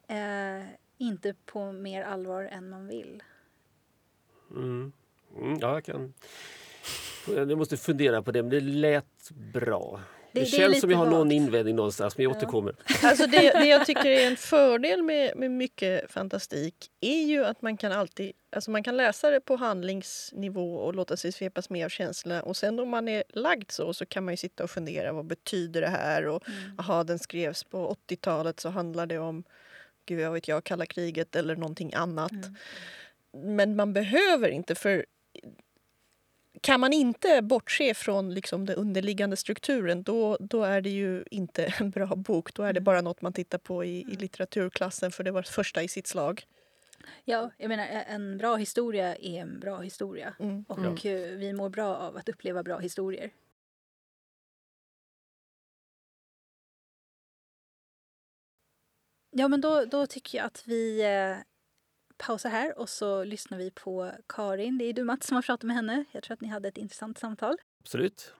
[0.08, 0.66] eh,
[0.98, 3.22] inte på mer allvar än man vill.
[4.50, 4.92] Mm.
[5.36, 6.14] Mm, ja, jag kan...
[7.26, 10.00] Jag måste fundera på det, men det lät bra.
[10.40, 12.74] Det, det känns lite som jag har någon invändning någonstans, men jag återkommer.
[13.02, 17.62] Alltså det, det jag tycker är en fördel med, med mycket fantastik är ju att
[17.62, 21.84] man kan alltid alltså man kan läsa det på handlingsnivå och låta sig svepas med
[21.84, 22.42] av känslorna.
[22.42, 25.26] Och sen om man är lagd så, så kan man ju sitta och fundera vad
[25.26, 26.26] betyder det här?
[26.26, 26.78] Och Mm.
[26.78, 29.44] aha, den skrevs på 80-talet så handlar det om
[30.06, 32.32] gud jag vet jag, kalla kriget eller någonting annat.
[32.32, 32.54] Mm.
[33.56, 35.06] Men man behöver inte för
[36.66, 41.64] kan man inte bortse från liksom den underliggande strukturen då, då är det ju inte
[41.80, 42.54] en bra bok.
[42.54, 42.84] Då är det Mm.
[42.84, 46.46] bara något man tittar på i, i litteraturklassen för det var första i sitt slag.
[47.24, 50.34] Ja, jag menar en bra historia är en bra historia.
[50.40, 50.64] Mm.
[50.68, 53.30] Och eh, vi mår bra av att uppleva bra historier.
[59.30, 61.02] Ja, men då, då tycker jag att vi
[62.18, 64.78] pausar här och så lyssnar vi på Karin.
[64.78, 66.04] Det är du Mats som har pratat med henne.
[66.12, 67.56] Jag tror att ni hade ett intressant samtal.
[67.80, 68.34] Absolut.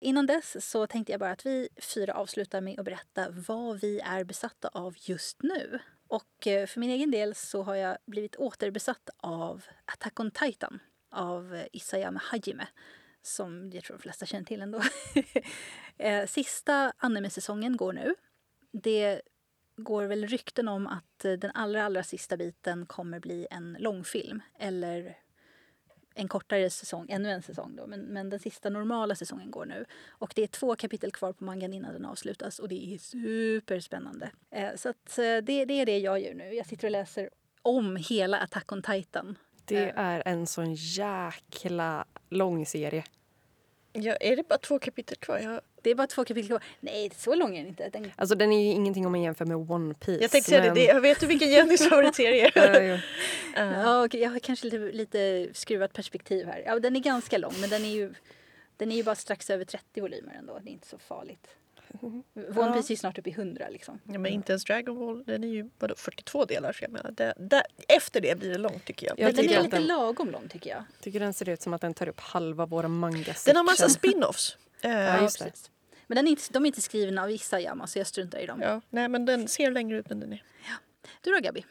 [0.00, 4.00] Innan dess så tänkte jag bara att vi fyra avslutar med att berätta vad vi
[4.00, 5.78] är besatta av just nu.
[6.08, 10.78] Och eh, för min egen del så har jag blivit återbesatt av Attack on Titan
[11.10, 12.66] av Isayama Hajime
[13.22, 14.82] som jag tror de flesta känner till ändå.
[15.98, 18.14] Eh, Sista anime-säsongen går nu.
[18.72, 19.22] Det
[19.84, 24.42] går väl rykten om att eh, den allra, allra sista biten kommer bli en långfilm
[24.58, 25.16] eller
[26.14, 29.84] en kortare säsong, ännu en säsong då, men, men den sista normala säsongen går nu.
[30.08, 34.30] Och det är två kapitel kvar på mangan innan den avslutas och det är superspännande.
[34.50, 36.54] Eh, så att, eh, det, det är det jag gör nu.
[36.54, 37.30] Jag sitter och läser
[37.62, 39.38] om hela Attack on Titan.
[39.64, 43.04] Det är en sån jäkla lång serie.
[43.92, 45.38] Ja, är det bara två kapitel kvar?
[45.38, 46.62] Jag, Det är bara två kapitel kvar.
[46.80, 47.88] Nej, så lång är den inte.
[47.88, 50.22] Den, Alltså den är ju ingenting om man jämför med One Piece.
[50.22, 50.84] jag tänkte säga det, men-.
[50.84, 52.80] Jag vet du vilken Jennys favoritserie är?
[52.90, 52.98] ja.
[53.56, 53.72] Ja.
[53.82, 56.62] ja, okej, jag har kanske lite, lite skruvat perspektiv här.
[56.66, 58.14] Ja, den är ganska lång, men den är ju,
[58.76, 60.58] den är ju bara strax över 30 volymer ändå.
[60.62, 61.46] Det är inte så farligt.
[62.00, 62.22] One
[62.56, 62.72] Ja.
[62.72, 64.00] Piece är snart uppe i 100 liksom.
[64.04, 66.72] Ja, men inte ens Dragon Ball, den är ju vadå, 42 delar.
[66.72, 69.18] Så jag menar, det, det, efter det blir det långt tycker jag.
[69.18, 70.82] Jag Men den är lite den- lagom lång tycker jag.
[71.00, 73.88] tycker den ser ut som att den tar upp halva våra manga Den har massa
[73.88, 74.56] spin-offs.
[74.82, 75.44] Eh, Ja, just det.
[75.44, 75.70] precis.
[76.06, 78.60] Men den är inte, de är inte skrivna av Isayama så jag struntar i dem.
[78.62, 80.42] ja, nej, men den ser längre ut än den är.
[81.20, 81.64] Du då Gabi?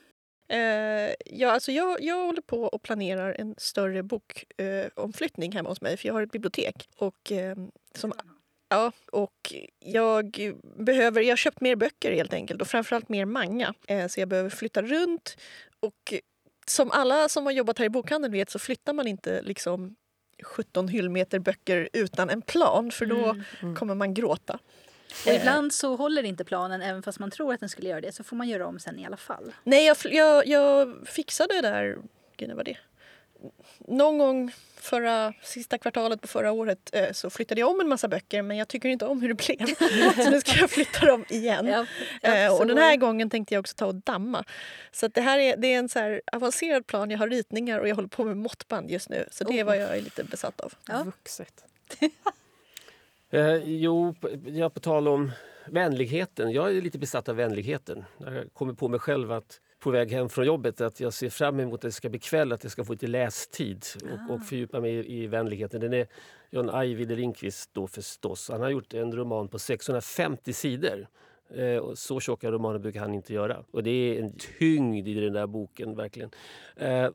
[0.48, 5.70] Eh, ja, alltså jag, jag håller på och planerar en större bokomflyttning eh, omflyttning hemma
[5.70, 6.90] hos mig för jag har ett bibliotek.
[6.98, 7.58] Och, eh,
[7.96, 8.14] som,
[8.70, 13.74] ja, och jag behöver, jag har köpt mer böcker helt enkelt och framförallt mer manga.
[13.88, 15.38] Eh, så jag behöver flytta runt.
[15.80, 16.14] Och
[16.68, 19.96] som alla som har jobbat här i bokhandeln vet så flyttar man inte liksom
[20.44, 23.76] 17 hyllmeter böcker utan en plan för då Mm.
[23.76, 24.60] kommer man gråta.
[25.28, 28.12] Och ibland så håller inte planen även fast man tror att den skulle göra det
[28.12, 29.54] så får man göra om sen i alla fall.
[29.64, 31.98] Nej, jag, jag, jag fixade det där,
[32.38, 32.78] gud, när var det?
[33.88, 38.08] Någon gång förra, sista kvartalet på förra året eh, så flyttade jag om en massa
[38.08, 39.66] böcker men jag tycker inte om hur det blev.
[40.24, 41.68] så nu ska jag flytta dem igen.
[41.68, 41.86] Ja,
[42.22, 44.44] Eh, och den här gången tänkte jag också ta och damma.
[44.92, 47.12] Så att det här är, det är en så här avancerad plan.
[47.12, 49.28] Jag har ritningar och jag håller på med måttband just nu.
[49.32, 49.68] Så det är Oh.
[49.68, 50.74] vad jag är lite besatt av.
[50.88, 51.04] Ja.
[51.04, 51.64] Vuxet.
[53.32, 55.32] Eh, jo, p- ja, på tal om
[55.66, 56.52] vänligheten.
[56.52, 58.06] Jag är lite besatt av vänligheten.
[58.18, 61.60] Jag kommer på mig själv att på väg hem från jobbet att jag ser fram
[61.60, 64.80] emot att det ska bli kväll, att jag ska få lite lästid och, och fördjupa
[64.80, 65.82] mig i, i vänligheten.
[65.82, 66.08] Den är
[66.50, 68.50] John Ajvide Lindqvist då förstås.
[68.50, 71.08] Han har gjort en roman på 650 sidor.
[71.56, 73.64] Eh, så tjocka romaner brukar han inte göra.
[73.72, 76.30] Och det är en tyngd i den där boken, verkligen.
[76.76, 77.10] Eh,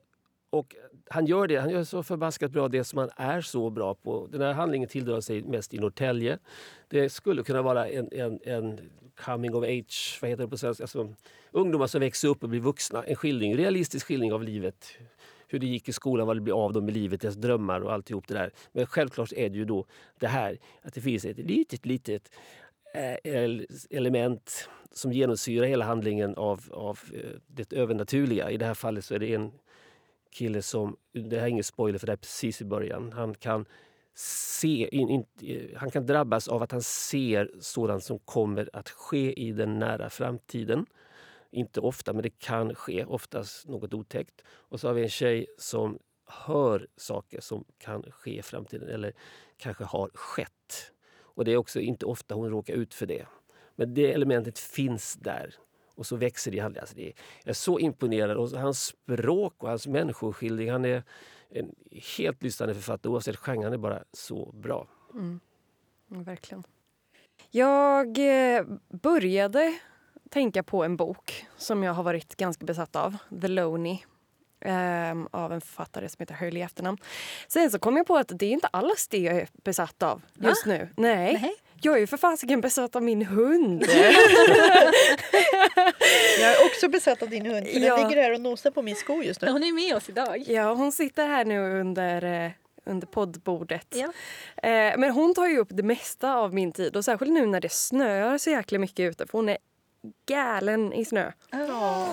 [0.50, 0.76] och
[1.10, 1.56] han gör det.
[1.56, 4.26] Han gör så förbaskat bra det som han är så bra på.
[4.26, 6.38] Den här handlingen tilldrar sig mest i Norrtälje.
[6.88, 8.80] Det skulle kunna vara en, en, en
[9.16, 10.84] coming of age, vad heter det på svenska?
[10.84, 11.14] Alltså,
[11.52, 13.02] ungdomar som växer upp och blir vuxna.
[13.02, 14.98] En skildring, realistisk skildring av livet.
[15.48, 17.92] Hur det gick i skolan, vad det blir av dem i livet, deras drömmar och
[17.92, 18.50] alltihop det där.
[18.72, 19.86] Men självklart är det ju då
[20.18, 22.30] det här att det finns ett litet, litet
[22.94, 23.46] eh,
[23.90, 28.50] element som genomsyrar hela handlingen av, av eh, det övernaturliga.
[28.50, 29.52] I det här fallet så är det en
[30.30, 33.66] kille som, det här är ingen spoiler för det är precis i början, han kan
[34.14, 38.88] se, in, in, eh, han kan drabbas av att han ser sådant som kommer att
[38.90, 40.86] ske i den nära framtiden.
[41.50, 43.04] Inte ofta, men det kan ske.
[43.04, 44.42] Oftast något otäckt.
[44.46, 49.12] Och så har vi en tjej som hör saker som kan ske i framtiden eller
[49.56, 50.92] kanske har skett.
[51.20, 53.26] Och det är också inte ofta hon råkar ut för det.
[53.76, 55.54] Men det elementet finns där.
[55.94, 56.60] Och så växer det.
[56.60, 58.36] Alltså det är, jag är så imponerad.
[58.36, 60.70] Och hans språk och hans människoskildring.
[60.70, 61.02] Han är
[61.50, 61.74] en
[62.18, 63.64] helt lysande författare oavsett genre.
[63.64, 64.86] Han är bara så bra.
[65.14, 65.40] Mm.
[66.08, 66.64] Verkligen.
[67.50, 68.18] Jag
[68.56, 68.64] eh,
[69.02, 69.78] började
[70.30, 73.16] tänka på en bok som jag har varit ganska besatt av.
[73.40, 73.98] The Loney.
[74.60, 76.98] ehm, av en författare som heter Hurley i efternamn.
[77.48, 80.22] Sen så kom jag på att det är inte alls det jag är besatt av
[80.34, 80.88] just nu.
[80.96, 81.38] Nej.
[81.42, 81.54] Nej.
[81.84, 83.84] Jag är ju för fasiken besatt av min hund.
[86.40, 87.66] Jag är också besatt av din hund.
[87.66, 87.96] För Ja.
[87.96, 89.50] Den ligger här och nosar på min sko just nu.
[89.50, 90.44] Hon är med oss idag.
[90.46, 92.50] ja, hon sitter här nu under, eh,
[92.86, 93.86] under poddbordet.
[93.94, 94.12] Ja.
[94.68, 97.60] Eh, men hon tar ju upp det mesta av min tid och särskilt nu när
[97.60, 99.58] det snöar så jäkla mycket ute för hon är
[100.26, 101.32] galen i snö.
[101.50, 102.06] Ah.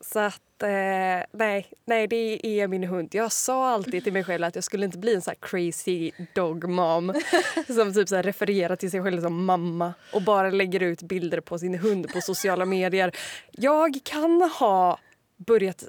[0.00, 0.68] Så att eh,
[1.32, 3.14] nej, nej, det är min hund.
[3.14, 6.68] Jag sa alltid till mig själv att jag skulle inte bli en sån crazy dog
[6.68, 7.14] mom
[7.66, 11.40] som typ så här refererar till sig själv som mamma och bara lägger ut bilder
[11.40, 13.16] på sin hund på sociala medier.
[13.50, 14.98] Jag kan ha
[15.36, 15.84] börjat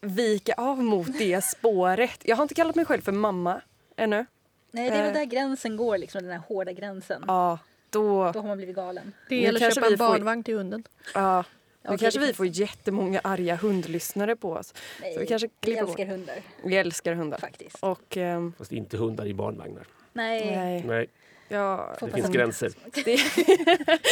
[0.00, 2.20] vika av mot det spåret.
[2.24, 3.60] Jag har inte kallat mig själv för mamma
[3.96, 4.26] ännu.
[4.70, 5.18] Nej, det är väl Eh.
[5.18, 7.24] där gränsen går, liksom, den här hårda gränsen.
[7.26, 7.58] Ja,
[7.92, 8.30] då...
[8.32, 9.12] Då har man blivit galen.
[9.28, 10.84] Det gäller att kanske köpa en barnvagn till hunden.
[11.14, 11.44] Ja,
[11.82, 14.74] nu Okej, kanske vi får jättemånga arga hundlyssnare på oss.
[15.00, 17.38] Nej, Så vi kanske vi älskar hundar Vi älskar hundar.
[17.38, 17.76] faktiskt.
[17.80, 19.86] Och ehm, Fast inte hundar i barnvagnar.
[20.12, 20.56] Nej.
[20.56, 21.06] nej, Nej,
[21.48, 22.32] ja, det finns på.
[22.32, 22.72] gränser.
[23.04, 23.10] det,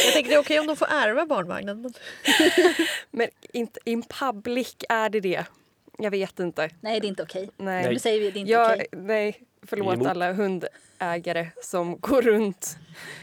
[0.05, 1.93] Jag tänker det är okej om de får ärva barnvagnen.
[3.11, 5.45] Men inte in public är det det.
[5.97, 6.69] Jag vet inte.
[6.81, 7.49] Nej, det är inte okej.
[7.57, 8.87] Nej, Nu säger vi det är inte okej.
[8.91, 10.07] nej är förlåt emot.
[10.07, 12.77] alla hundägare som går runt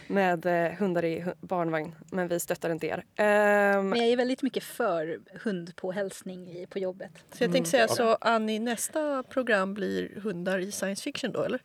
[0.06, 1.94] med eh, hundar i barnvagn.
[2.12, 3.04] Men vi stöttar inte er.
[3.16, 7.10] Ehm, Men jag är väldigt mycket för hundpåhälsning i- på jobbet.
[7.32, 11.60] Så jag tänkte säga så Annie, nästa program blir hundar i science fiction då eller?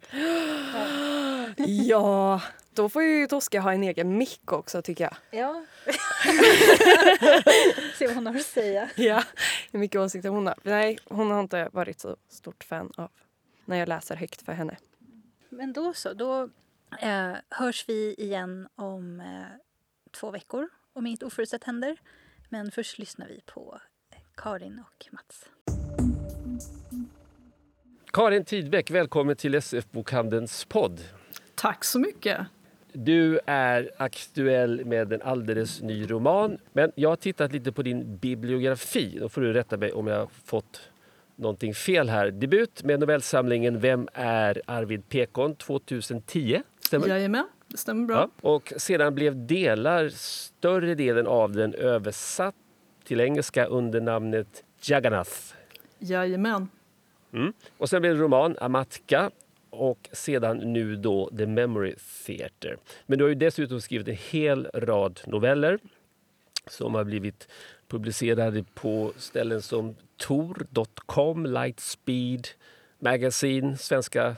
[1.87, 2.41] ja,
[2.73, 5.15] då får ju Tosca ha en egen mick också tycker jag.
[5.39, 5.65] Ja.
[7.97, 8.89] Se vad hon har att säga.
[8.95, 9.23] Ja,
[9.71, 10.55] hur mycket åsikter hon har.
[10.63, 13.09] Nej, hon har inte varit så stort fan av
[13.65, 14.77] när jag läser högt för henne.
[15.49, 16.49] Men då så, då
[16.99, 19.25] eh, hörs vi igen om eh,
[20.11, 21.97] två veckor om inget oförutsett händer.
[22.49, 23.79] Men först lyssnar vi på
[24.35, 25.49] Karin och Mats.
[28.11, 31.01] Karin Tidbeck, välkommen till SF-bokhandelns podd.
[31.55, 32.47] Tack så mycket.
[32.93, 36.57] Du är aktuell med en alldeles ny roman.
[36.73, 39.17] Men jag har tittat lite på din bibliografi.
[39.19, 40.89] Då får du rätta mig om jag har fått
[41.35, 42.31] någonting fel här.
[42.31, 46.61] Debut med novellsamlingen Vem är Arvid Pekon 2010.
[46.79, 47.07] Stämmer?
[47.07, 48.15] Jajamän, det stämmer bra.
[48.15, 48.49] Ja.
[48.49, 52.55] Och sedan blev delar, större delen av den översatt
[53.03, 55.31] till engelska under namnet Jagannath.
[55.99, 56.69] Jajamän.
[57.33, 57.53] Mm.
[57.77, 59.31] Och sen blev det roman Amatka
[59.69, 62.77] och sedan nu då The Memory Theatre.
[63.05, 65.79] Men du har ju dessutom skrivit en hel rad noveller
[66.67, 67.47] som har blivit
[67.93, 72.47] publicerade på ställen som Tor.com, Lightspeed
[72.99, 74.35] Magazine, Svenska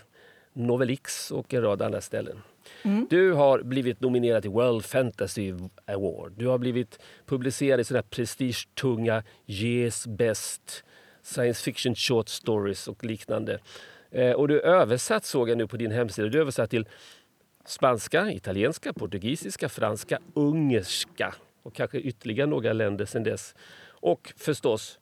[0.53, 2.41] Novellix och en rad andra ställen.
[2.83, 3.07] Mm.
[3.09, 5.53] Du har blivit nominerad till World Fantasy
[5.85, 6.33] Award.
[6.37, 10.83] Du har blivit publicerad i sådana prestigetunga Yes Best,
[11.23, 13.59] Science Fiction Short Stories och liknande.
[14.11, 16.27] Eh, och du är översatt såg jag nu på din hemsida.
[16.27, 16.87] Du är översatt till
[17.65, 23.55] spanska, italienska, portugisiska, franska, ungerska och kanske ytterligare några länder sedan dess.
[23.87, 24.99] Och förstås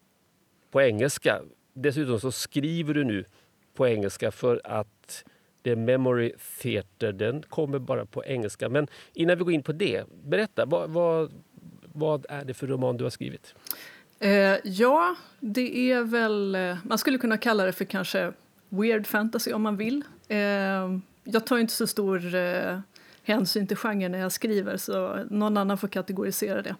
[0.71, 1.41] på engelska.
[1.73, 3.25] Dessutom så skriver du nu
[3.73, 5.23] på engelska för att
[5.63, 8.69] The Memory Theatre den kommer bara på engelska.
[8.69, 10.65] Men innan vi går in på det, berätta.
[10.65, 11.31] Vad, vad,
[11.93, 13.55] vad är det för roman du har skrivit?
[14.19, 16.55] Eh, ja, det är väl...
[16.55, 18.33] Eh, man skulle kunna kalla det för kanske
[18.69, 20.03] weird fantasy om man vill.
[20.27, 20.37] Eh,
[21.23, 22.79] jag tar inte så stor eh,
[23.23, 26.75] hänsyn till genren när jag skriver så någon annan får kategorisera det.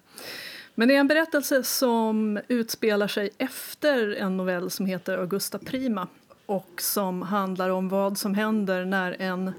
[0.76, 6.08] Men det är en berättelse som utspelar sig efter en novell som heter Augusta Prima
[6.46, 9.52] och som handlar om vad som händer när en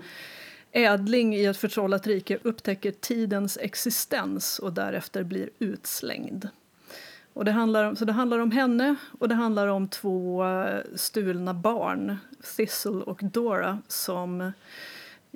[0.73, 6.49] ädling i ett förtrollat rike upptäcker tidens existens och därefter blir utslängd.
[7.33, 10.45] Och det handlar, om- så det handlar om henne och det handlar om två
[10.95, 12.17] stulna barn,
[12.57, 14.53] Thistle och Dora som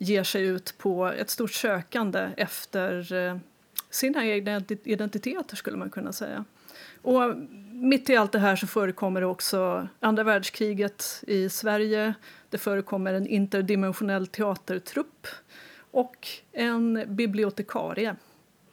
[0.00, 3.36] ger sig ut på ett stort sökande efter eh,
[3.90, 6.44] sina egna identi- identiteter, skulle man kunna säga.
[7.02, 7.22] Och
[7.72, 12.14] mitt i allt det här så förekommer också andra världskriget i Sverige.
[12.50, 15.26] Det förekommer en interdimensionell teatertrupp
[15.90, 18.16] och en bibliotekarie.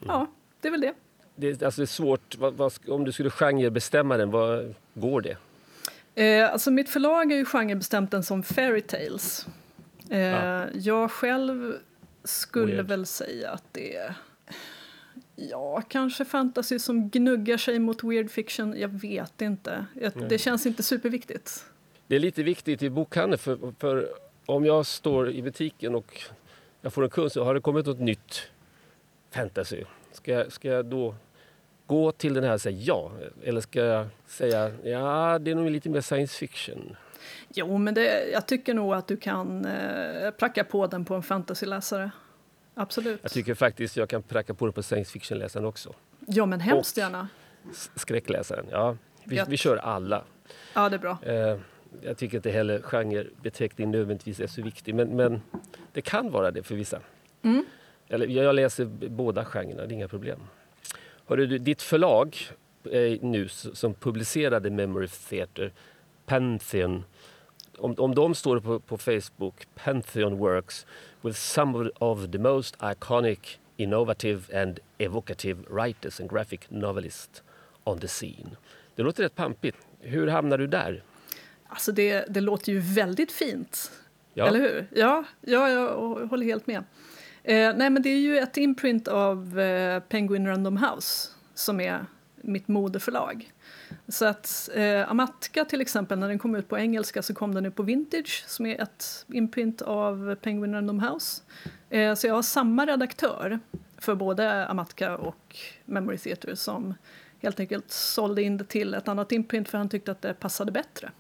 [0.08, 0.28] Ja,
[0.62, 0.94] det är väl det.
[1.36, 2.36] Det, är- alltså det är svårt.
[2.38, 5.38] Vad, vad, om du skulle genrebestämma den, vad går det?
[6.24, 9.48] Eh, alltså mitt förlag är ju genrebestämt den som fairy tales.
[10.10, 10.66] Eh, Ja.
[10.74, 11.74] Jag själv
[12.24, 12.88] skulle Weird.
[12.88, 14.16] väl säga att det är
[15.36, 18.76] Ja, kanske fantasy som gnuggar sig mot weird fiction.
[18.80, 19.86] Jag vet inte.
[20.02, 20.30] Jag- Nej.
[20.30, 21.66] Det känns inte superviktigt.
[22.08, 24.08] Det är lite viktigt i bokhandeln för, för
[24.46, 26.22] om jag står i butiken och
[26.82, 28.42] jag får en kund så har det kommit något nytt
[29.32, 29.84] fantasy.
[30.12, 31.16] Ska jag, ska jag då
[31.88, 33.12] gå till den här och säga ja?
[33.44, 36.96] Eller ska jag säga ja, det är nog lite mer science fiction?
[37.50, 41.24] Jo, men det, jag tycker nog att du kan eh, pracka på den på en
[41.24, 42.12] fantasyläsare.
[42.74, 43.20] absolut.
[43.22, 45.94] Jag tycker faktiskt jag kan pracka på det på science fiction-läsaren också.
[46.28, 47.28] Ja, men hemskt Och- gärna.
[47.96, 48.98] Skräckläsaren, ja.
[49.24, 50.24] Vi, vi kör alla.
[50.74, 51.18] Ja, det är bra.
[51.24, 51.58] Eh,
[52.02, 55.42] jag tycker inte heller genrebeteckning nödvändigtvis är så viktig, men, men
[55.92, 57.00] det kan vara det för vissa.
[57.42, 57.66] Mm.
[58.08, 60.40] Eller, jag läser båda genrerna, det är inga problem.
[61.28, 62.38] Hörru, du, ditt förlag
[62.92, 65.72] eh, nu som publicerade Memory Theatre,
[66.26, 67.04] Pantheon,
[67.78, 70.86] om, om de står på, på Facebook, Pantheon works
[71.22, 77.44] with some of the most iconic, innovative and evocative writers and graphic novelists
[77.84, 78.56] on the scene.
[78.96, 79.78] Det låter rätt pampigt.
[80.00, 81.04] Hur hamnar du där?
[81.68, 83.92] Alltså det, det låter ju väldigt fint.
[84.34, 84.48] Ja.
[84.48, 84.88] Eller hur?
[84.92, 85.98] Ja, ja jag
[86.28, 86.84] håller helt med.
[87.44, 92.06] Eh, nej, men det är ju ett imprint av eh, Penguin Random House som är
[92.46, 93.54] mitt moderförlag.
[94.08, 97.66] Så att eh, Amatka till exempel, när den kom ut på engelska så kom den
[97.66, 101.42] ut på Vintage som är ett imprint av Penguin Random House.
[101.90, 103.60] Eh, så jag har samma redaktör
[103.98, 106.94] för både Amatka och Memory Theatre som
[107.40, 110.72] helt enkelt sålde in det till ett annat imprint för han tyckte att det passade
[110.72, 111.12] bättre.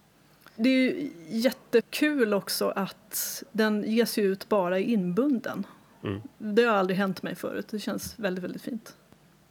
[0.55, 5.65] Det är ju jättekul också att den ges ut bara i inbunden.
[6.03, 6.21] Mm.
[6.37, 7.67] Det har aldrig hänt mig förut.
[7.69, 8.95] Det känns väldigt, väldigt fint.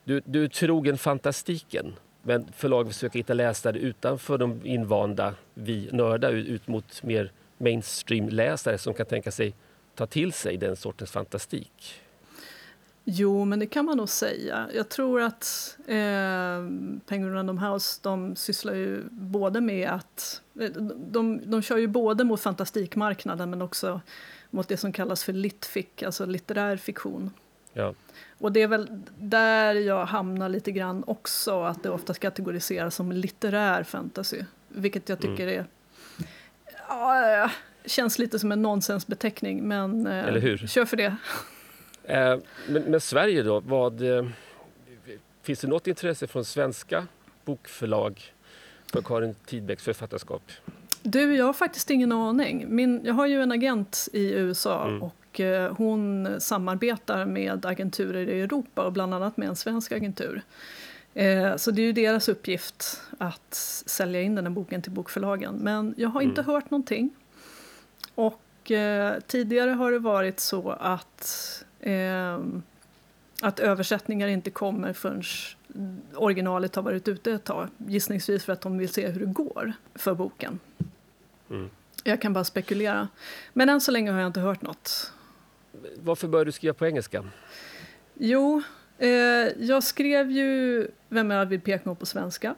[0.04, 6.32] Du, du är trogen fantastiken, men förlaget försöker hitta läsare utanför de invanda, vi nördar,
[6.32, 9.54] ut mot mer mainstream-läsare som kan tänka sig
[9.94, 12.00] ta till sig den sortens fantastik.
[13.04, 14.68] Jo, men det kan man nog säga.
[14.74, 16.64] Jag tror att eh,
[17.06, 20.42] Penguin Random House de sysslar ju både med att...
[20.60, 24.00] Eh, de, de kör ju både mot fantastikmarknaden men också
[24.50, 27.30] mot det som kallas för litfic, alltså litterär fiktion.
[27.74, 27.94] Ja.
[28.38, 33.12] Och det är väl där jag hamnar lite grann också, att det ofta kategoriseras som
[33.12, 34.42] litterär fantasy.
[34.68, 35.64] Vilket jag tycker är...
[36.88, 37.50] Ja,
[37.84, 40.56] känns lite som en nonsensbeteckning, men eh, Eller hur?
[40.58, 41.16] kör för det.
[42.04, 44.26] Eh, men, men Sverige då, vad, eh,
[45.42, 47.06] finns det något intresse från svenska
[47.44, 48.22] bokförlag
[48.92, 50.42] för Karin Tidbecks författarskap?
[51.02, 52.64] Du, jag har faktiskt ingen aning.
[52.68, 55.02] Min, jag har ju en agent i USA Mm.
[55.02, 60.42] och eh, hon samarbetar med agenturer i Europa och bland annat med en svensk agentur.
[61.14, 63.54] Eh, så det är ju deras uppgift att
[63.86, 65.54] sälja in den här boken till bokförlagen.
[65.54, 66.54] Men jag har inte Mm.
[66.54, 67.10] hört någonting.
[68.14, 72.38] Och eh, tidigare har det varit så att, eh,
[73.42, 75.22] att översättningar inte kommer förrän
[76.14, 77.68] originalet har varit ute ett tag.
[77.78, 80.58] Gissningsvis för att de vill se hur det går för boken.
[81.50, 81.70] Mm.
[82.04, 83.08] Jag kan bara spekulera.
[83.52, 85.12] Men än så länge har jag inte hört något.
[85.96, 87.24] Varför började du skriva på engelska?
[88.14, 88.62] Jo,
[88.98, 89.08] eh,
[89.58, 92.54] jag skrev ju Vem är Arvid Pekmo på svenska.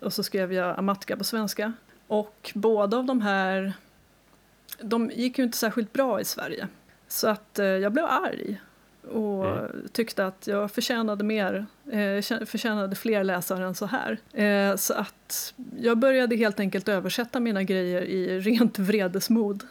[0.00, 1.72] Och så skrev jag Amatka på svenska.
[2.06, 3.72] Och båda av de här,
[4.80, 6.68] de gick ju inte särskilt bra i Sverige.
[7.08, 8.60] Så att eh, jag blev arg
[9.12, 9.88] och Mm.
[9.92, 14.18] tyckte att jag förtjänade mer, eh, förtjänade fler läsare än så här.
[14.42, 19.62] Eh, så att jag började helt enkelt översätta mina grejer i rent vredesmod.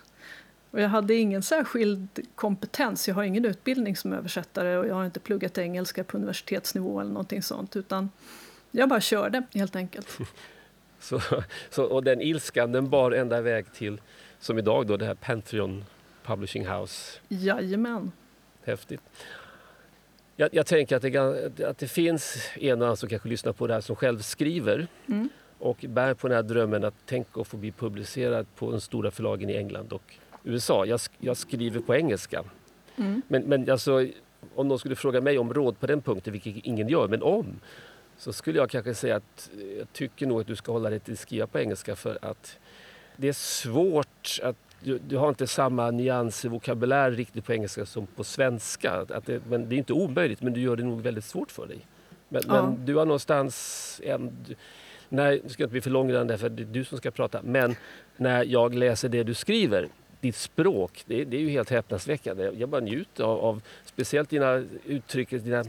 [0.73, 5.05] Och jag hade ingen särskild kompetens, jag har ingen utbildning som översättare och jag har
[5.05, 8.09] inte pluggat engelska på universitetsnivå eller någonting sånt utan
[8.71, 10.17] jag bara körde helt enkelt.
[10.99, 11.21] Så,
[11.69, 14.01] så, och den ilskan den bar ända iväg till,
[14.39, 15.85] som idag, då, det här Pantheon
[16.23, 17.19] Publishing House.
[17.27, 18.11] Jajamän.
[18.63, 19.01] Häftigt.
[20.35, 21.01] Jag, jag tänker att
[21.55, 24.19] det, att det finns en och annan som kanske lyssnar på det här som själv
[24.19, 25.29] skriver Mm.
[25.57, 29.11] och bär på den här drömmen att tänka att få bli publicerad på de stora
[29.11, 30.85] förlagen i England och USA.
[30.85, 32.43] Jag, jag skriver på engelska.
[32.95, 33.21] Mm.
[33.27, 34.07] Men, men alltså,
[34.55, 37.59] om någon skulle fråga mig om råd på den punkten, vilket ingen gör, men om,
[38.17, 40.99] så skulle jag kanske säga att eh, jag tycker nog att du ska hålla dig
[40.99, 42.59] till skriva på engelska för att
[43.15, 48.07] det är svårt att du, du har inte samma nyanser, vokabulär riktigt på engelska som
[48.07, 49.05] på svenska.
[49.09, 51.67] Att det, men det är inte omöjligt, men du gör det nog väldigt svårt för
[51.67, 51.79] dig.
[52.29, 52.61] Men, Ja.
[52.61, 54.01] men du har någonstans...
[54.03, 54.37] En,
[55.09, 57.41] nej, nu ska jag inte bli för långrandig för det är du som ska prata.
[57.43, 57.75] Men
[58.17, 59.87] när jag läser det du skriver,
[60.23, 62.51] ditt språk, det, det är ju helt häpnadsväckande.
[62.57, 65.63] Jag bara njuter av, av speciellt dina uttryck, dina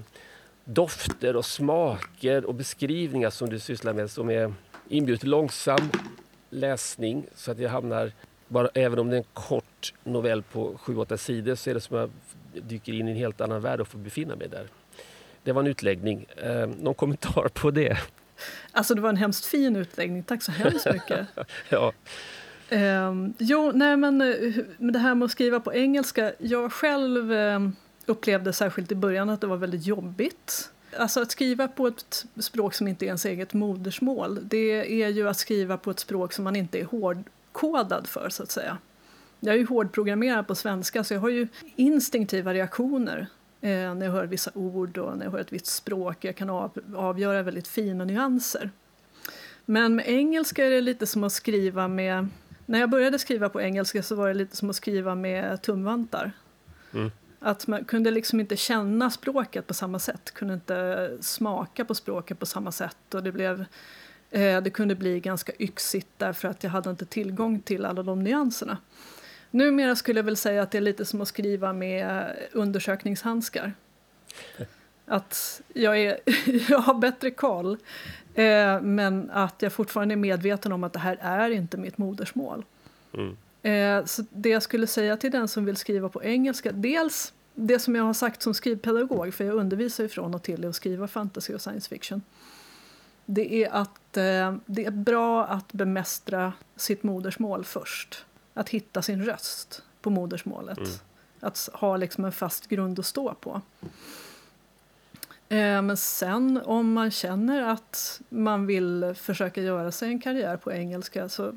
[0.64, 4.54] dofter och smaker och beskrivningar som du sysslar med som är
[4.88, 5.90] inbjuder till långsam
[6.50, 8.12] läsning så att jag hamnar,
[8.48, 11.96] bara, även om det är en kort novell på 7-8 sidor så är det som
[11.96, 12.10] att
[12.52, 14.68] jag dyker in i en helt annan värld och får befinna mig där.
[15.42, 16.26] Det var en utläggning.
[16.36, 17.98] Eh, någon kommentar på det?
[18.72, 21.26] Alltså det var en hemskt fin utläggning, tack så hemskt mycket.
[21.68, 21.92] Ja.
[22.74, 24.18] Um, jo, nej eh, men
[24.78, 26.32] det här med att skriva på engelska.
[26.38, 27.68] Jag själv eh,
[28.06, 30.70] upplevde särskilt i början att det var väldigt jobbigt.
[30.98, 35.28] Alltså att skriva på ett språk som inte är ens eget modersmål, det är ju
[35.28, 38.78] att skriva på ett språk som man inte är hårdkodad för så att säga.
[39.40, 43.28] Jag är ju hårdprogrammerad på svenska så jag har ju instinktiva reaktioner
[43.64, 46.24] Eh, när jag hör vissa ord och när jag hör ett visst språk.
[46.24, 48.70] Jag kan av, avgöra väldigt fina nyanser.
[49.64, 52.28] Men med engelska är det lite som att skriva med...
[52.66, 56.32] När jag började skriva på engelska så var det lite som att skriva med tumvantar.
[56.94, 57.10] Mm.
[57.38, 62.38] Att man kunde liksom inte känna språket på samma sätt, kunde inte smaka på språket
[62.38, 63.14] på samma sätt.
[63.14, 63.64] Och det, blev,
[64.30, 68.22] eh, det kunde bli ganska yxigt därför att jag hade inte tillgång till alla de
[68.22, 68.78] nyanserna.
[69.50, 73.72] Numera skulle jag väl säga att det är lite som att skriva med undersökningshandskar.
[75.06, 76.18] Att jag, är,
[76.70, 77.78] jag har bättre koll,
[78.34, 82.64] eh, men att jag fortfarande är medveten om att det här är inte mitt modersmål.
[83.12, 83.36] Mm.
[83.62, 87.78] Eh, så det jag skulle säga till den som vill skriva på engelska, dels det
[87.78, 90.76] som jag har sagt som skrivpedagog, för jag undervisar ju från och till i att
[90.76, 92.22] skriva fantasy och science fiction.
[93.26, 98.24] Det är att eh, det är bra att bemästra sitt modersmål först.
[98.54, 100.78] Att hitta sin röst på modersmålet.
[100.78, 100.90] Mm.
[101.40, 103.62] Att ha liksom en fast grund att stå på.
[105.48, 110.72] Eh, men sen om man känner att man vill försöka göra sig en karriär på
[110.72, 111.52] engelska så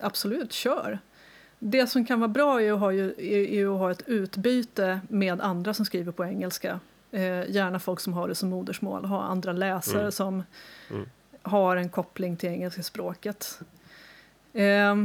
[0.00, 0.98] absolut, kör.
[1.58, 5.00] Det som kan vara bra är att ha, ju, är, är att ha ett utbyte
[5.08, 6.80] med andra som skriver på engelska.
[7.10, 10.12] Eh, gärna folk som har det som modersmål, ha andra läsare Mm.
[10.12, 10.42] som
[10.90, 11.08] Mm.
[11.42, 13.60] har en koppling till engelska språket.
[14.52, 14.96] Eh,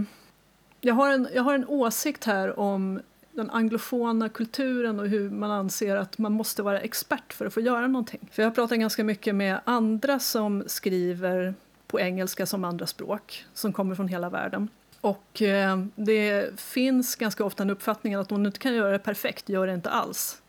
[0.81, 3.01] jag, har en, jag har en åsikt här om
[3.35, 7.61] den anglofona kulturen och hur man anser att man måste vara expert för att få
[7.61, 8.29] göra någonting.
[8.31, 11.53] För jag har pratat ganska mycket med andra som skriver
[11.87, 14.69] på engelska som andra språk, som kommer från hela världen.
[15.01, 18.99] Och eh, det finns ganska ofta en uppfattning att om du inte kan göra det
[18.99, 20.41] perfekt, gör det inte alls.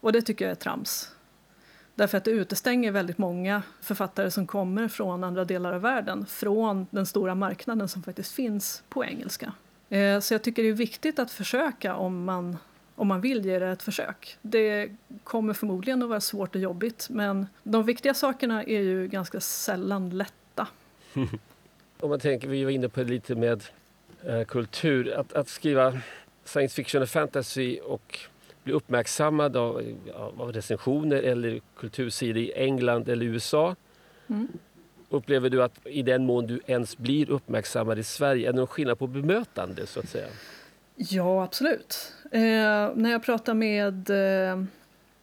[0.00, 1.10] Och det tycker jag är trams.
[1.94, 6.86] Därför att det utestänger väldigt många författare som kommer från andra delar av världen från
[6.90, 9.52] den stora marknaden som faktiskt finns på engelska.
[9.90, 12.58] Eh, så jag tycker det är viktigt att försöka om man,
[12.94, 14.38] om man vill ge det ett försök.
[14.42, 14.90] Det
[15.24, 20.10] kommer förmodligen att vara svårt och jobbigt men de viktiga sakerna är ju ganska sällan
[20.10, 20.68] lätta.
[22.00, 23.64] Om man tänker, vi var inne på det lite med
[24.24, 25.98] eh, kultur, att, att skriva
[26.44, 28.18] science fiction och fantasy och
[28.64, 29.82] bli uppmärksammad av,
[30.38, 33.76] av recensioner eller kultursidor i England eller USA.
[34.26, 34.48] Mm.
[35.10, 38.66] Upplever du att i den mån du ens blir uppmärksammad i Sverige, är det någon
[38.66, 40.26] skillnad på bemötande så att säga?
[40.96, 42.12] Ja, absolut.
[42.30, 42.40] Eh,
[42.94, 44.64] när jag pratar med eh,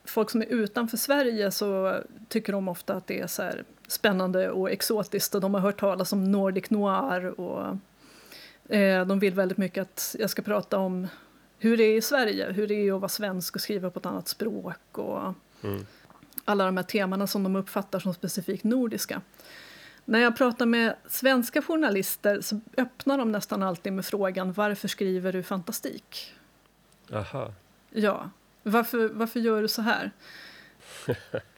[0.06, 3.50] folk som är utanför Sverige så tycker de ofta att det är så
[3.88, 7.78] spännande och exotiskt och de har hört talas om Nordic noir och
[8.76, 11.08] eh, de vill väldigt mycket att jag ska prata om
[11.60, 14.06] hur det är i Sverige, hur det är att vara svensk och skriva på ett
[14.06, 15.34] annat språk och
[15.64, 15.86] Mm.
[16.46, 19.22] alla de här temana som de uppfattar som specifikt nordiska.
[20.06, 25.34] När jag pratar med svenska journalister så öppnar de nästan alltid med frågan varför skriver
[25.34, 26.34] du fantastik?
[27.14, 27.53] Aha.
[27.89, 28.30] Ja,
[28.64, 30.12] varför, varför gör du så här?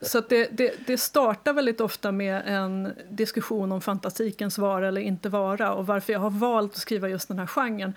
[0.01, 5.29] Så det, det, det startar väldigt ofta med en diskussion om fantastikens vara eller inte
[5.29, 7.93] vara och varför jag har valt att skriva just den här genren.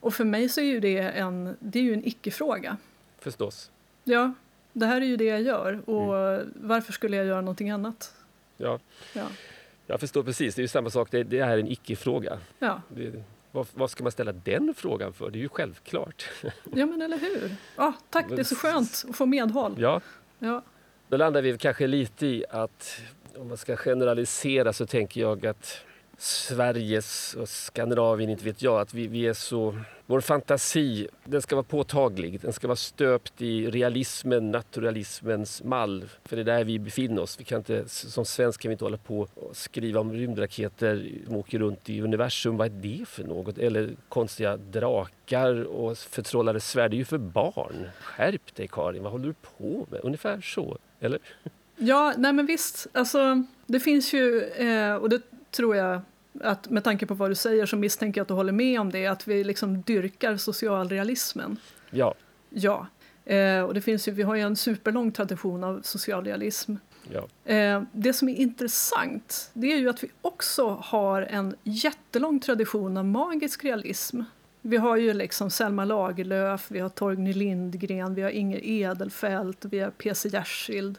[0.00, 2.76] Och för mig så är ju det en, det är ju en icke-fråga.
[3.18, 3.70] Förstås.
[4.04, 4.32] Ja,
[4.72, 8.14] det här är ju det jag gör och varför skulle jag göra någonting annat?
[8.56, 8.80] Ja.
[9.12, 9.26] Ja,
[9.86, 12.38] Jag förstår precis, det är ju samma sak, det, det är en icke-fråga.
[12.58, 12.80] ja.
[12.88, 13.22] Det,
[13.52, 15.30] vad, vad ska man ställa den frågan för?
[15.30, 16.24] Det är ju självklart.
[16.74, 17.56] ja men eller hur?
[17.76, 19.74] Ja, tack, det är så skönt att få medhåll.
[19.78, 20.00] Ja,
[20.38, 20.62] Ja,
[21.08, 23.00] Då landar vi kanske lite i att
[23.36, 25.78] om man ska generalisera så tänker jag att
[26.18, 29.78] Sveriges och Skandinavien, inte vet jag, att vi, vi är så...
[30.08, 32.40] Vår fantasi, den ska vara påtaglig.
[32.40, 36.04] Den ska vara stöpt i realismen, naturalismens mall.
[36.24, 37.40] För det är där vi befinner oss.
[37.40, 41.36] Vi kan inte, som svensk kan vi inte hålla på och skriva om rymdraketer som
[41.36, 42.56] åker runt i universum.
[42.56, 43.58] Vad är det för något?
[43.58, 46.90] Eller konstiga drakar och förtrollade svärd.
[46.90, 47.88] Det är ju för barn.
[48.00, 50.00] Skärp dig Karin, vad håller du på med?
[50.02, 51.18] Ungefär så, eller?
[51.76, 52.86] Ja, nej men visst.
[52.92, 55.22] Alltså, det finns ju, eh, och det
[55.56, 56.00] tror jag
[56.40, 58.92] att med tanke på vad du säger så misstänker jag att du håller med om
[58.92, 61.56] det, att vi liksom dyrkar socialrealismen.
[61.90, 62.14] Ja,
[62.50, 62.86] Ja.
[63.24, 66.74] Eh, och det finns ju, vi har ju en superlång tradition av socialrealism.
[67.12, 67.52] ja.
[67.52, 72.96] Eh, det som är intressant det är ju att vi också har en jättelång tradition
[72.96, 74.22] av magisk realism.
[74.60, 79.78] Vi har ju liksom Selma Lagerlöf, vi har Torgny Lindgren, vi har Inger Edelfelt, vi
[79.78, 80.28] har P.C.
[80.28, 80.98] Jersild.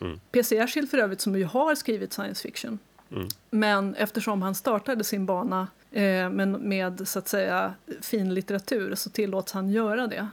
[0.00, 0.20] Mm.
[0.32, 0.56] P.C.
[0.56, 2.78] Jersild för övrigt som ju har skrivit science fiction.
[3.10, 3.28] Mm.
[3.50, 9.10] Men eftersom han startade sin bana eh, med, med så att säga fin litteratur så
[9.10, 10.28] tillåts han göra det.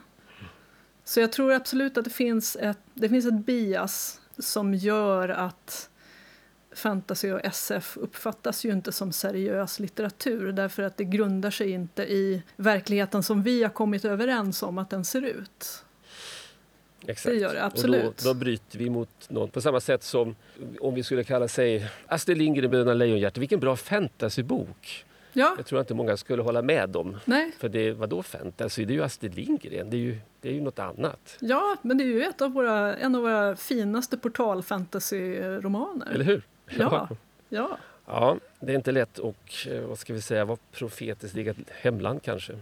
[1.03, 5.89] Så jag tror absolut att det finns ett, det finns ett bias som gör att
[6.75, 12.03] fantasy och SF uppfattas ju inte som seriös litteratur därför att det grundar sig inte
[12.03, 15.84] i verkligheten som vi har kommit överens om att den ser ut.
[17.07, 17.35] Exakt.
[17.35, 18.17] Det gör det, Och absolut.
[18.17, 19.49] då, då bryter vi mot någon.
[19.49, 20.35] På samma sätt som
[20.81, 23.39] om vi skulle kalla sig Astrid Lindgren Bröderna Lejonhjärta.
[23.39, 25.05] Vilken bra fantasybok!
[25.37, 27.17] Ja, Jag tror inte många skulle hålla med om.
[27.25, 27.51] nej.
[27.59, 28.85] För det, vadå fantasy?
[28.85, 29.89] Det är ju Astrid Lindgren.
[29.89, 31.37] Det är ju, det är ju något annat.
[31.39, 36.11] Ja, men det är ju ett av våra, en av våra finaste portal-fantasy-romaner.
[36.13, 36.41] Eller hur?
[36.77, 37.07] Ja.
[37.49, 37.77] Ja.
[38.05, 42.21] ja, det är inte lätt och eh, vad ska vi säga, vara profetiskt eget hemland
[42.23, 42.53] kanske.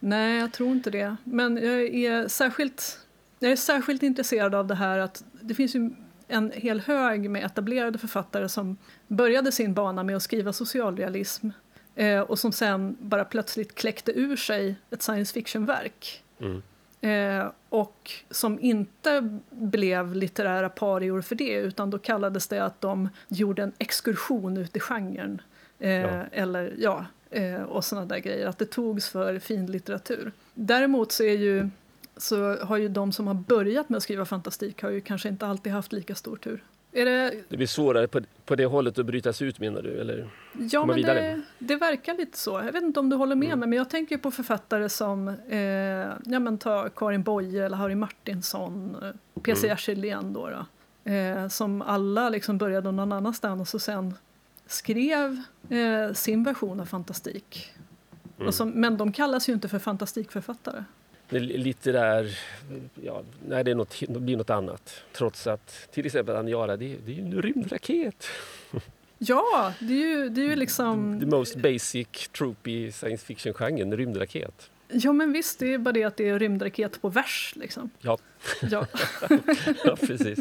[0.00, 1.16] Nej, jag tror inte det.
[1.24, 2.98] Men jag är särskilt,
[3.44, 5.90] jag är särskilt intresserad av det här att det finns ju
[6.28, 8.76] en hel hög med etablerade författare som
[9.06, 11.48] började sin bana med att skriva socialrealism
[11.94, 16.22] eh, och som sen bara plötsligt kläckte ur sig ett science fiction-verk.
[16.40, 16.62] Mm.
[17.00, 23.08] Eh, och som inte blev litterära parior för det utan då kallades det att de
[23.28, 25.42] gjorde en exkursion ut i genren.
[25.78, 26.24] Eh, Ja.
[26.32, 28.46] Eller ja, eh, och sådana där grejer.
[28.46, 30.32] Att det togs för fin litteratur.
[30.54, 31.70] Däremot så, är ju,
[32.16, 35.46] så har ju de som har börjat med att skriva fantastik har ju kanske inte
[35.46, 36.64] alltid haft lika stor tur.
[36.92, 40.00] Är det, Det blir svårare på, på det hållet att brytas ut menar du?
[40.00, 40.30] Eller?
[40.52, 42.50] ja, men det, det verkar lite så.
[42.50, 43.58] Jag vet inte om du håller med Mm.
[43.58, 45.58] mig, men jag tänker på författare som eh,
[46.24, 49.66] ja, men ta Karin Boye eller Harry Martinsson, eh, P.C.
[49.66, 49.68] Mm.
[49.68, 50.66] Jersild då, då
[51.12, 54.14] eh, som alla liksom började någon annanstans och sen
[54.66, 57.72] skrev eh, sin version av fantastik.
[58.38, 58.52] Mm.
[58.52, 60.84] Som, men de kallas ju inte för fantastikförfattare.
[61.40, 62.38] Litterär...
[63.02, 65.02] Ja, nej, det, är något, det blir något annat.
[65.12, 68.26] Trots att till exempel Aniara, det, det är ju en rymdraket.
[69.18, 71.20] Ja, det är ju, det är ju liksom...
[71.20, 74.70] The most basic trope i science fiction-genren, rymdraket.
[74.88, 77.54] Ja, men visst, det är bara det att det är rymdraket på vers.
[77.56, 77.90] Liksom.
[78.00, 78.18] Ja.
[78.70, 78.86] Ja.
[79.84, 80.38] Ja, precis.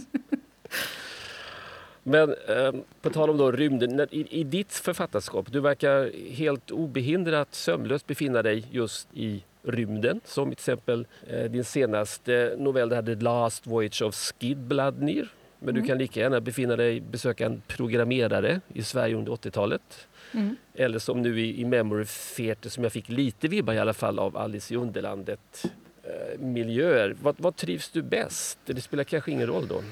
[2.04, 6.72] Men eh, på tal om då rymden, när, i, i ditt författarskap, du verkar helt
[6.72, 10.22] obehindrat sömlöst befinna dig just i rymden.
[10.26, 15.28] Som till exempel eh, din senaste novell, The Last Voyage of Skidbladnir.
[15.59, 15.82] Men Mm.
[15.82, 20.07] du kan lika gärna befinna dig, besöka en programmerare i Sverige under 80-talet.
[20.32, 20.55] Mm.
[20.74, 22.05] Eller som nu i, i Memory
[22.38, 25.66] Theater som jag fick lite vibbar i alla fall av Alice i Underlandet.
[26.03, 27.16] Eh, miljöer.
[27.22, 28.57] Vad, vad trivs du bäst?
[28.66, 29.84] Det spelar kanske ingen roll då?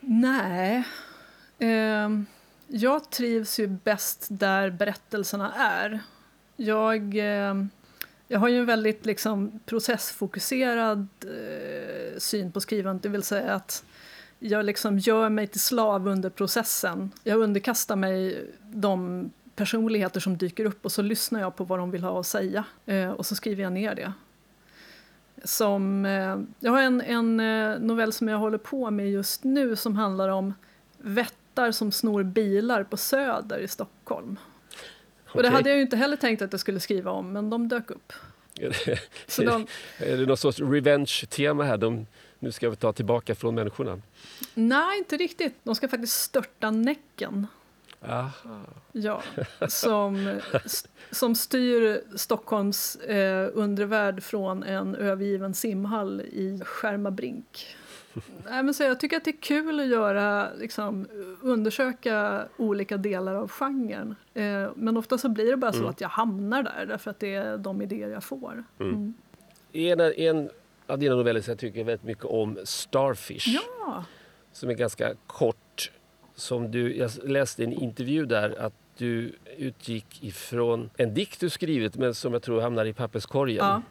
[0.00, 0.84] Nej.
[1.58, 2.26] Ehm,
[2.68, 6.00] jag trivs ju bäst där berättelserna är.
[6.56, 7.68] Jag, ehm,
[8.28, 13.84] jag har ju en väldigt liksom, processfokuserad eh, syn på skrivandet, det vill säga att
[14.38, 17.10] jag liksom gör mig till slav under processen.
[17.24, 21.90] Jag underkastar mig de personligheter som dyker upp och så lyssnar jag på vad de
[21.90, 24.12] vill ha att säga eh, och så skriver jag ner det.
[25.44, 29.76] Som, eh, jag har en, en eh, novell som jag håller på med just nu
[29.76, 30.54] som handlar om
[30.98, 34.36] vättar som snor bilar på Söder i Stockholm.
[35.34, 37.68] Och det hade jag ju inte heller tänkt att jag skulle skriva om, men de
[37.68, 38.12] dök upp.
[39.26, 39.66] Så de,
[39.98, 41.76] Är det någon sorts revenge-tema här?
[41.76, 42.06] De,
[42.38, 44.00] nu ska vi ta tillbaka från människorna.
[44.54, 45.54] nej, inte riktigt.
[45.62, 47.46] De ska faktiskt störta Näcken.
[48.08, 48.30] Aha.
[48.92, 49.22] Ja,
[49.68, 50.40] som,
[51.10, 57.76] som styr Stockholms eh, undervärld från en övergiven simhall i Skärmarbrink.
[58.44, 61.06] Nej, men så jag tycker att det är kul att göra, liksom,
[61.42, 64.14] undersöka olika delar av genren.
[64.34, 65.90] Eh, men ofta så blir det bara så Mm.
[65.90, 68.64] att jag hamnar där därför att det är de idéer jag får.
[68.80, 68.92] Mm.
[68.94, 69.14] Mm.
[69.72, 70.50] En, en
[70.86, 74.04] av dina noveller som jag tycker väldigt mycket om, Starfish, Ja,
[74.52, 75.90] som är ganska kort.
[76.34, 81.96] Som du, jag läste en intervju där att du utgick ifrån en dikt du skrivit
[81.96, 83.56] men som jag tror hamnar i papperskorgen.
[83.56, 83.82] ja.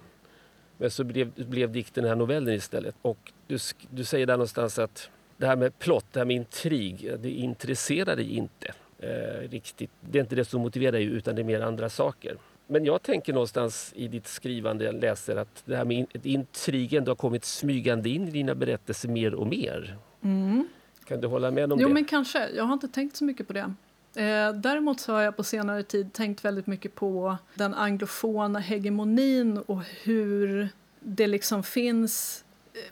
[0.78, 2.96] Men så blev, blev dikten den här novellen istället.
[3.02, 7.12] Och du, du säger där någonstans att det här med plott, det här med intrig,
[7.20, 9.92] det intresserar dig inte eh, riktigt.
[10.02, 12.38] Det är inte det som motiverar dig utan det är mer andra saker.
[12.68, 17.12] Men jag tänker någonstans i ditt skrivande, jag läser att det här med intrigen, du
[17.12, 19.98] har kommit smygande in i dina berättelser mer och mer.
[20.24, 20.68] Mm.
[21.06, 21.94] Kan du hålla med om Jo, det?
[21.94, 22.50] men kanske.
[22.50, 23.74] Jag har inte tänkt så mycket på det.
[24.16, 29.58] Eh, däremot så har jag på senare tid tänkt väldigt mycket på den anglofona hegemonin
[29.58, 32.43] och hur det liksom finns...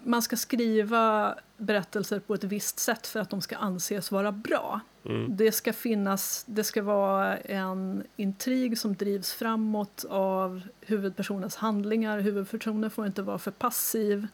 [0.04, 4.80] Man ska skriva berättelser på ett visst sätt för att de ska anses vara bra.
[5.06, 5.38] Mm.
[5.38, 12.20] Det ska finnas, det ska vara en intrig som drivs framåt av huvudpersonens handlingar.
[12.20, 14.28] Huvudpersonen får inte vara för passiv.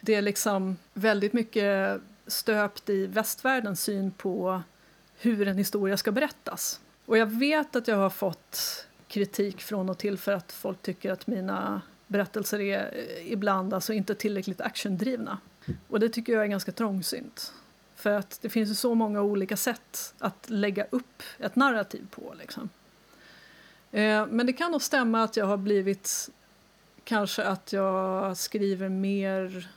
[0.00, 4.62] Det är liksom väldigt mycket stöpt i västvärldens syn på
[5.16, 6.80] hur en historia ska berättas.
[7.06, 11.12] Och jag vet att jag har fått kritik från och till för att folk tycker
[11.12, 11.82] att mina
[12.12, 15.38] berättelser är eh, ibland alltså inte tillräckligt actiondrivna.
[15.88, 17.52] Och det tycker jag är ganska trångsynt.
[17.96, 22.34] För att det finns ju så många olika sätt att lägga upp ett narrativ på.
[22.38, 22.68] Liksom.
[23.90, 26.30] Eh, men det kan nog stämma att jag har blivit
[27.04, 29.68] kanske att jag skriver mer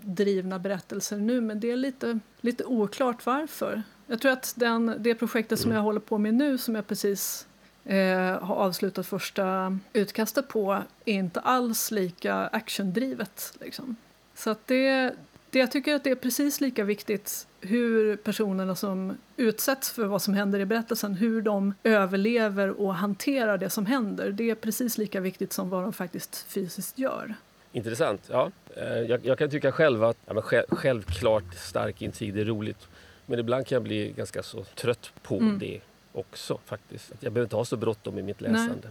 [0.00, 3.82] drivna berättelser nu men det är lite, lite oklart varför.
[4.06, 7.46] Jag tror att den, det projektet som jag håller på med nu som jag precis
[7.86, 13.52] eh, har avslutat första utkastet på är inte alls lika actiondrivet.
[13.60, 13.96] Liksom.
[14.34, 15.12] Så att det,
[15.50, 20.22] det, jag tycker att det är precis lika viktigt hur personerna som utsätts för vad
[20.22, 24.30] som händer i berättelsen, hur de överlever och hanterar det som händer.
[24.30, 27.34] Det är precis lika viktigt som vad de faktiskt fysiskt gör.
[27.72, 28.20] Intressant.
[28.30, 28.50] Ja.
[28.76, 32.44] Eh, Jag, jag kan tycka själv att ja, men själv, självklart stark intrig, det är
[32.44, 32.88] roligt.
[33.26, 35.58] Men ibland kan jag bli ganska så trött på Mm.
[35.58, 35.80] det
[36.18, 37.12] också faktiskt.
[37.12, 38.88] Att Jag behöver inte ha så bråttom i mitt läsande.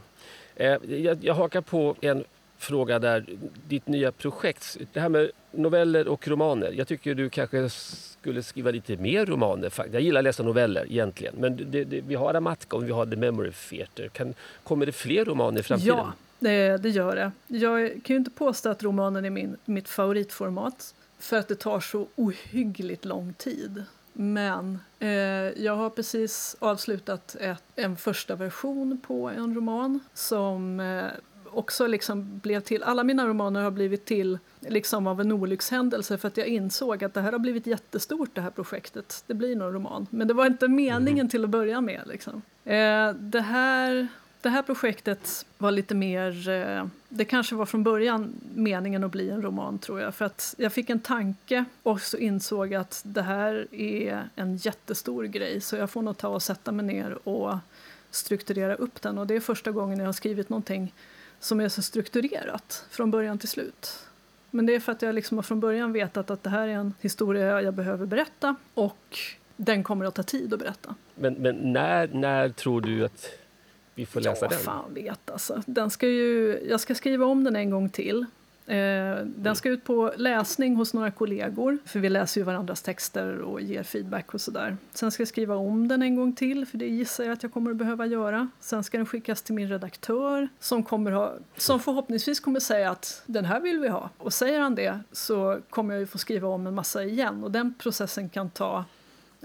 [0.56, 2.24] Eh, Jag, jag hakar på en
[2.58, 3.26] fråga där,
[3.68, 4.78] ditt nya projekt.
[4.94, 6.72] Det här med noveller och romaner.
[6.72, 9.72] Jag tycker du kanske skulle skriva lite mer romaner.
[9.92, 11.36] Jag gillar att läsa noveller egentligen.
[11.38, 14.08] Men det, det, vi har Amatka och vi har The Memory Theater.
[14.08, 15.96] Kan, kommer det fler romaner i framtiden?
[15.98, 17.32] Ja, det, det gör det.
[17.48, 21.80] Jag kan ju inte påstå att romanen är min, mitt favoritformat för att det tar
[21.80, 23.84] så ohyggligt lång tid.
[24.18, 25.10] Men eh,
[25.64, 31.06] jag har precis avslutat ett, en första version på en roman som eh,
[31.46, 32.84] också liksom blev till.
[32.84, 37.14] Alla mina romaner har blivit till liksom av en olyckshändelse för att jag insåg att
[37.14, 39.24] det här har blivit jättestort det här projektet.
[39.28, 40.08] Det blir någon roman.
[40.10, 42.02] Men det var inte meningen till att börja med.
[42.06, 42.42] Liksom.
[42.64, 44.08] Eh, det här
[44.46, 46.50] det här projektet var lite mer...
[46.50, 50.16] Eh, det kanske var från början meningen att bli en roman, tror jag.
[50.16, 55.24] För att jag fick en tanke och så insåg att det här är en jättestor
[55.24, 57.58] grej så jag får nog ta och sätta mig ner och
[58.12, 59.18] strukturera upp den.
[59.18, 60.94] Och det är första gången jag har skrivit någonting
[61.40, 64.08] som är så strukturerat från början till slut.
[64.52, 66.74] Men det är för att jag liksom har från början vetat att det här är
[66.74, 69.20] en historia jag behöver berätta och
[69.58, 70.96] den kommer att ta tid att berätta.
[71.16, 73.45] Men, men när, när tror du att
[73.96, 74.60] vi får läsa ja, den?
[74.60, 75.64] fan vet alltså.
[75.66, 78.26] Den ska ju, jag ska skriva om den en gång till.
[78.68, 83.38] Eh, den ska ut på läsning hos några kollegor, för vi läser ju varandras texter
[83.38, 84.78] och ger feedback och sådär.
[84.94, 87.54] Sen ska jag skriva om den en gång till, för det gissar jag att jag
[87.54, 88.50] kommer att behöva göra.
[88.60, 93.24] Sen ska den skickas till min redaktör som, kommer ha, som förhoppningsvis kommer säga att
[93.26, 94.10] den här vill vi ha.
[94.18, 97.52] Och säger han det så kommer jag ju få skriva om en massa igen och
[97.52, 98.86] den processen kan ta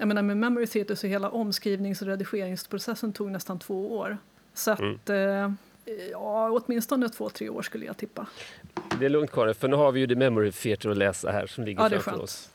[0.01, 4.19] jag menar med Memory Theatre så hela omskrivnings och redigeringsprocessen tog nästan två år.
[4.61, 5.51] Så att, eh,
[6.13, 8.27] ja, åtminstone två, tre år skulle jag tippa.
[8.99, 11.47] Det är lugnt Karin, för nu har vi ju The Memory Theater att läsa här
[11.47, 12.51] som ligger Ja, är framför oss.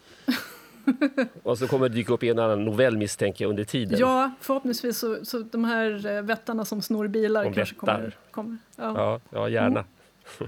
[1.44, 4.00] och så kommer det dyka upp en annan novell misstänker jag under tiden.
[4.00, 7.76] Ja, förhoppningsvis så, så de här eh, vättarna som snor bilar kanske vättar.
[7.78, 8.18] kommer.
[8.32, 8.58] kommer.
[8.76, 8.94] Ja.
[8.96, 9.86] Ja, ja gärna.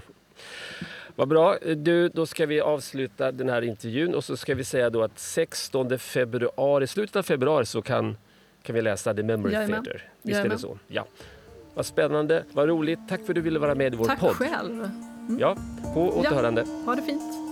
[1.16, 1.56] Vad bra.
[1.76, 5.18] Du, då ska vi avsluta den här intervjun och så ska vi säga då att
[5.18, 8.16] 16 februari, slutet av februari så kan,
[8.62, 9.84] kan vi läsa The Memory Jajamän.
[9.84, 10.10] Theater.
[10.22, 10.56] Visst är Jajamän.
[10.56, 10.78] det så?
[10.88, 11.06] Ja.
[11.78, 12.98] Vad spännande, vad roligt.
[13.08, 14.30] Tack för att du ville vara med i vår Tack podd.
[14.30, 14.90] själv.
[15.38, 15.56] Ja,
[15.94, 16.64] på återhörande.
[16.86, 17.47] Ha det fint.